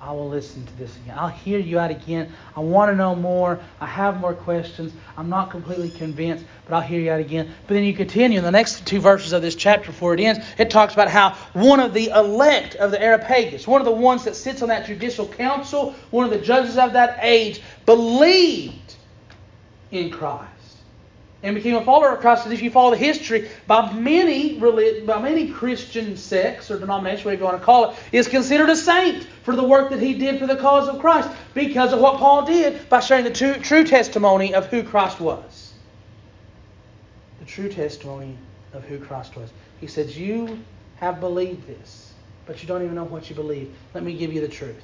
I 0.01 0.13
will 0.13 0.29
listen 0.29 0.65
to 0.65 0.77
this 0.77 0.97
again. 0.97 1.17
I'll 1.19 1.29
hear 1.29 1.59
you 1.59 1.79
out 1.79 1.91
again. 1.91 2.33
I 2.57 2.61
want 2.61 2.93
to 2.93 2.97
know 2.97 3.17
more. 3.17 3.59
I 3.81 3.87
have 3.87 4.21
more 4.21 4.33
questions. 4.33 4.93
I'm 5.17 5.29
not 5.29 5.51
completely 5.51 5.91
convinced, 5.91 6.45
but 6.65 6.77
I'll 6.77 6.83
hear 6.83 7.01
you 7.01 7.11
out 7.11 7.21
again. 7.21 7.53
But 7.67 7.75
then 7.75 7.83
you 7.83 7.95
continue 7.95 8.39
in 8.39 8.45
the 8.45 8.51
next 8.51 8.87
two 8.87 9.01
verses 9.01 9.33
of 9.33 9.43
this 9.43 9.57
chapter 9.57 9.87
before 9.87 10.15
it 10.15 10.21
ends. 10.21 10.45
It 10.57 10.71
talks 10.71 10.95
about 10.95 11.09
how 11.09 11.31
one 11.53 11.81
of 11.81 11.95
the 11.95 12.11
elect 12.11 12.77
of 12.77 12.93
the 12.93 13.03
Areopagus, 13.03 13.67
one 13.67 13.81
of 13.81 13.87
the 13.87 13.91
ones 13.91 14.25
that 14.25 14.37
sits 14.37 14.63
on 14.63 14.69
that 14.69 14.87
judicial 14.87 15.27
council, 15.27 15.95
one 16.11 16.25
of 16.25 16.31
the 16.31 16.41
judges 16.41 16.79
of 16.79 16.93
that 16.93 17.19
age, 17.23 17.61
believed 17.85 18.95
in 19.91 20.11
Christ 20.11 20.58
and 21.42 21.55
became 21.55 21.77
a 21.77 21.85
follower 21.85 22.14
of 22.14 22.20
Christ. 22.20 22.46
if 22.46 22.62
you 22.62 22.70
follow 22.70 22.90
the 22.90 22.96
history, 22.96 23.48
by 23.66 23.92
many 23.92 24.59
by 24.59 25.20
many 25.20 25.48
Christian 25.48 26.16
sects 26.16 26.70
or 26.70 26.79
denominations, 26.79 27.24
whatever 27.24 27.42
you 27.42 27.44
want 27.46 27.61
to 27.61 27.64
call 27.64 27.90
it, 27.90 27.96
is 28.12 28.27
considered 28.27 28.68
a 28.70 28.77
saint 28.77 29.24
for 29.44 29.55
the 29.55 29.62
work 29.62 29.90
that 29.90 30.01
he 30.01 30.14
did 30.14 30.40
for 30.40 30.46
the 30.46 30.57
cause 30.57 30.88
of 30.88 31.01
Christ 31.01 31.31
because 31.55 31.92
of 31.92 32.01
what 32.01 32.18
Paul 32.18 32.44
did 32.44 32.88
by 32.88 33.01
sharing 33.01 33.24
the 33.24 33.31
true, 33.31 33.55
true 33.55 33.85
testimony 33.85 34.53
of 34.55 34.66
who 34.66 34.83
Christ 34.83 35.20
was. 35.20 35.72
The 37.38 37.46
true 37.46 37.68
testimony 37.68 38.37
of 38.72 38.85
who 38.85 38.98
Christ 38.98 39.37
was. 39.37 39.51
He 39.81 39.87
said, 39.87 40.11
"You 40.11 40.59
have 40.96 41.20
believed 41.20 41.68
this, 41.68 42.12
but 42.46 42.61
you 42.62 42.68
don't 42.68 42.83
even 42.83 42.96
know 42.96 43.05
what 43.05 43.31
you 43.31 43.37
believe. 43.37 43.72
Let 43.94 44.03
me 44.03 44.14
give 44.14 44.33
you 44.33 44.40
the 44.40 44.48
truth." 44.48 44.83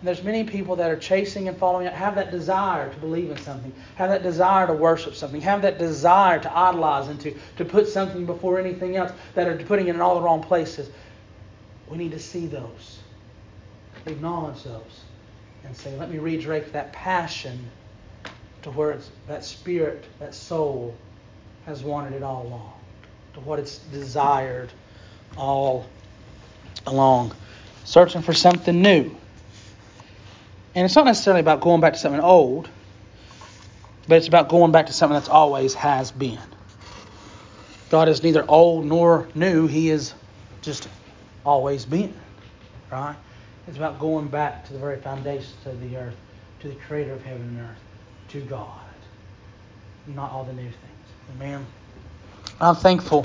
And 0.00 0.06
there's 0.06 0.22
many 0.22 0.44
people 0.44 0.76
that 0.76 0.90
are 0.90 0.96
chasing 0.96 1.48
and 1.48 1.56
following, 1.56 1.86
have 1.86 2.14
that 2.14 2.30
desire 2.30 2.92
to 2.92 2.96
believe 3.00 3.30
in 3.32 3.36
something, 3.38 3.72
have 3.96 4.10
that 4.10 4.22
desire 4.22 4.66
to 4.68 4.72
worship 4.72 5.16
something, 5.16 5.40
have 5.40 5.62
that 5.62 5.78
desire 5.78 6.38
to 6.38 6.56
idolize 6.56 7.08
and 7.08 7.20
to, 7.20 7.36
to 7.56 7.64
put 7.64 7.88
something 7.88 8.24
before 8.24 8.60
anything 8.60 8.96
else, 8.96 9.10
that 9.34 9.48
are 9.48 9.56
putting 9.64 9.88
it 9.88 9.96
in 9.96 10.00
all 10.00 10.14
the 10.14 10.20
wrong 10.20 10.40
places. 10.40 10.88
We 11.88 11.98
need 11.98 12.12
to 12.12 12.20
see 12.20 12.46
those, 12.46 13.00
acknowledge 14.06 14.62
those, 14.62 15.00
and 15.64 15.76
say, 15.76 15.96
let 15.96 16.10
me 16.10 16.18
redirect 16.18 16.72
that 16.74 16.92
passion 16.92 17.68
to 18.62 18.70
where 18.70 18.92
it's, 18.92 19.10
that 19.26 19.44
spirit, 19.44 20.04
that 20.20 20.32
soul 20.32 20.94
has 21.66 21.82
wanted 21.82 22.12
it 22.12 22.22
all 22.22 22.46
along, 22.46 22.72
to 23.34 23.40
what 23.40 23.58
it's 23.58 23.78
desired 23.78 24.70
all 25.36 25.86
along. 26.86 27.34
Searching 27.84 28.22
for 28.22 28.32
something 28.32 28.80
new. 28.80 29.10
And 30.78 30.84
it's 30.84 30.94
not 30.94 31.06
necessarily 31.06 31.40
about 31.40 31.60
going 31.60 31.80
back 31.80 31.94
to 31.94 31.98
something 31.98 32.20
old, 32.20 32.68
but 34.06 34.14
it's 34.14 34.28
about 34.28 34.48
going 34.48 34.70
back 34.70 34.86
to 34.86 34.92
something 34.92 35.14
that's 35.14 35.28
always 35.28 35.74
has 35.74 36.12
been. 36.12 36.38
God 37.90 38.08
is 38.08 38.22
neither 38.22 38.48
old 38.48 38.86
nor 38.86 39.26
new, 39.34 39.66
He 39.66 39.90
is 39.90 40.14
just 40.62 40.88
always 41.44 41.84
been. 41.84 42.14
Right? 42.92 43.16
It's 43.66 43.76
about 43.76 43.98
going 43.98 44.28
back 44.28 44.68
to 44.68 44.72
the 44.72 44.78
very 44.78 45.00
foundations 45.00 45.66
of 45.66 45.80
the 45.80 45.96
earth, 45.96 46.14
to 46.60 46.68
the 46.68 46.76
creator 46.76 47.14
of 47.14 47.24
heaven 47.24 47.42
and 47.42 47.58
earth, 47.58 47.82
to 48.28 48.40
God. 48.42 48.78
Not 50.06 50.30
all 50.30 50.44
the 50.44 50.52
new 50.52 50.62
things. 50.62 50.76
Amen. 51.34 51.66
I'm 52.60 52.76
thankful 52.76 53.24